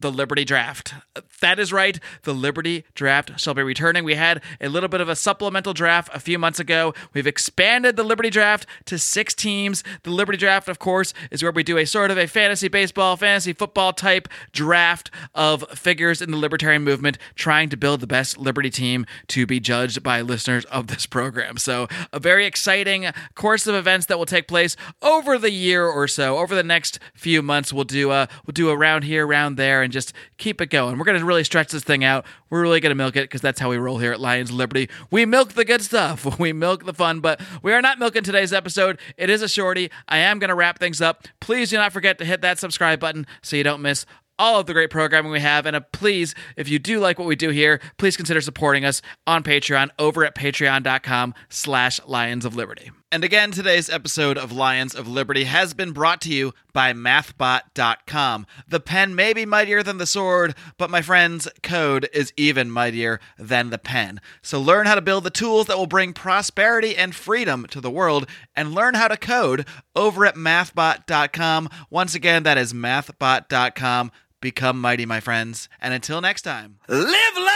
the 0.00 0.10
Liberty 0.12 0.44
Draft. 0.44 0.94
That 1.42 1.58
is 1.58 1.72
right. 1.72 1.98
The 2.22 2.32
Liberty 2.32 2.84
Draft 2.94 3.38
shall 3.40 3.52
be 3.52 3.62
returning. 3.62 4.04
We 4.04 4.14
had 4.14 4.40
a 4.60 4.68
little 4.68 4.88
bit 4.88 5.00
of 5.00 5.08
a 5.08 5.16
supplemental 5.16 5.74
draft 5.74 6.08
a 6.14 6.20
few 6.20 6.38
months 6.38 6.60
ago. 6.60 6.94
We've 7.12 7.26
expanded 7.26 7.96
the 7.96 8.04
Liberty 8.04 8.30
Draft 8.30 8.64
to 8.84 8.96
six 8.96 9.34
teams. 9.34 9.82
The 10.04 10.10
Liberty 10.10 10.38
Draft, 10.38 10.68
of 10.68 10.78
course, 10.78 11.12
is 11.32 11.42
where 11.42 11.50
we 11.50 11.64
do 11.64 11.78
a 11.78 11.84
sort 11.84 12.12
of 12.12 12.16
a 12.16 12.28
fantasy 12.28 12.68
baseball, 12.68 13.16
fantasy 13.16 13.52
football 13.52 13.92
type 13.92 14.28
draft 14.52 15.10
of 15.34 15.68
figures 15.70 16.22
in 16.22 16.30
the 16.30 16.36
libertarian 16.36 16.84
movement, 16.84 17.18
trying 17.34 17.68
to 17.70 17.76
build 17.76 17.98
the 17.98 18.06
best 18.06 18.38
Liberty 18.38 18.70
team 18.70 19.04
to 19.26 19.44
be 19.44 19.58
judged 19.58 20.00
by 20.00 20.20
listeners 20.20 20.64
of 20.66 20.86
this 20.86 21.06
program. 21.06 21.56
So, 21.56 21.88
a 22.12 22.20
very 22.20 22.46
exciting 22.46 23.10
course 23.34 23.66
of 23.66 23.74
events 23.74 24.06
that 24.06 24.16
will 24.16 24.26
take 24.26 24.46
place 24.46 24.76
over 25.02 25.38
the 25.38 25.50
year 25.50 25.84
or 25.86 26.06
so. 26.06 26.38
Over 26.38 26.54
the 26.54 26.62
next 26.62 27.00
few 27.14 27.42
months, 27.42 27.72
we'll 27.72 27.82
do 27.82 28.12
a 28.12 28.28
we'll 28.46 28.52
do 28.52 28.70
a 28.70 28.76
round 28.76 29.02
here, 29.02 29.26
round 29.26 29.56
there, 29.56 29.82
and 29.82 29.92
just 29.92 30.12
keep 30.38 30.60
it 30.60 30.66
going. 30.70 30.98
We're 30.98 31.04
going 31.04 31.18
to 31.18 31.31
really 31.31 31.31
stretch 31.42 31.72
this 31.72 31.82
thing 31.82 32.04
out. 32.04 32.26
We're 32.50 32.60
really 32.60 32.80
going 32.80 32.90
to 32.90 32.94
milk 32.94 33.16
it 33.16 33.24
because 33.24 33.40
that's 33.40 33.58
how 33.58 33.70
we 33.70 33.78
roll 33.78 33.98
here 33.98 34.12
at 34.12 34.20
Lions 34.20 34.50
of 34.50 34.56
Liberty. 34.56 34.88
We 35.10 35.24
milk 35.24 35.54
the 35.54 35.64
good 35.64 35.82
stuff. 35.82 36.38
We 36.42 36.52
milk 36.52 36.84
the 36.86 36.94
fun, 36.94 37.20
but 37.20 37.40
we 37.62 37.72
are 37.72 37.80
not 37.80 38.00
milking 38.00 38.24
today's 38.24 38.52
episode. 38.52 38.98
It 39.16 39.30
is 39.30 39.42
a 39.42 39.48
shorty. 39.48 39.90
I 40.08 40.18
am 40.18 40.40
going 40.40 40.48
to 40.48 40.54
wrap 40.56 40.78
things 40.80 41.00
up. 41.00 41.28
Please 41.40 41.70
do 41.70 41.76
not 41.76 41.92
forget 41.92 42.18
to 42.18 42.24
hit 42.24 42.40
that 42.42 42.58
subscribe 42.58 42.98
button 42.98 43.26
so 43.42 43.54
you 43.54 43.62
don't 43.62 43.80
miss 43.80 44.04
all 44.38 44.58
of 44.58 44.66
the 44.66 44.72
great 44.72 44.90
programming 44.90 45.30
we 45.30 45.40
have. 45.40 45.66
And 45.66 45.76
uh, 45.76 45.80
please, 45.92 46.34
if 46.56 46.68
you 46.68 46.78
do 46.80 46.98
like 46.98 47.18
what 47.18 47.28
we 47.28 47.36
do 47.36 47.50
here, 47.50 47.80
please 47.96 48.16
consider 48.16 48.40
supporting 48.40 48.84
us 48.84 49.02
on 49.26 49.44
Patreon 49.44 49.90
over 49.98 50.24
at 50.24 50.34
patreon.com 50.34 51.34
slash 51.48 52.00
Lions 52.06 52.44
of 52.44 52.56
Liberty. 52.56 52.90
And 53.12 53.22
again, 53.24 53.50
today's 53.50 53.90
episode 53.90 54.38
of 54.38 54.52
Lions 54.52 54.94
of 54.94 55.06
Liberty 55.06 55.44
has 55.44 55.74
been 55.74 55.92
brought 55.92 56.22
to 56.22 56.32
you 56.32 56.54
by 56.72 56.94
mathbot.com. 56.94 58.46
The 58.66 58.80
pen 58.80 59.14
may 59.14 59.34
be 59.34 59.44
mightier 59.44 59.82
than 59.82 59.98
the 59.98 60.06
sword, 60.06 60.54
but 60.78 60.88
my 60.88 61.02
friends, 61.02 61.46
code 61.62 62.08
is 62.14 62.32
even 62.38 62.70
mightier 62.70 63.20
than 63.38 63.68
the 63.68 63.76
pen. 63.76 64.18
So 64.40 64.58
learn 64.58 64.86
how 64.86 64.94
to 64.94 65.02
build 65.02 65.24
the 65.24 65.30
tools 65.30 65.66
that 65.66 65.76
will 65.76 65.86
bring 65.86 66.14
prosperity 66.14 66.96
and 66.96 67.14
freedom 67.14 67.66
to 67.66 67.82
the 67.82 67.90
world 67.90 68.26
and 68.56 68.74
learn 68.74 68.94
how 68.94 69.08
to 69.08 69.18
code 69.18 69.66
over 69.94 70.24
at 70.24 70.36
mathbot.com. 70.36 71.68
Once 71.90 72.14
again, 72.14 72.44
that 72.44 72.56
is 72.56 72.72
mathbot.com. 72.72 74.10
Become 74.40 74.80
mighty, 74.80 75.04
my 75.04 75.20
friends. 75.20 75.68
And 75.82 75.92
until 75.92 76.22
next 76.22 76.42
time, 76.42 76.78
live 76.88 77.36
long 77.36 77.46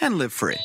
and 0.00 0.16
live 0.16 0.32
free. 0.32 0.58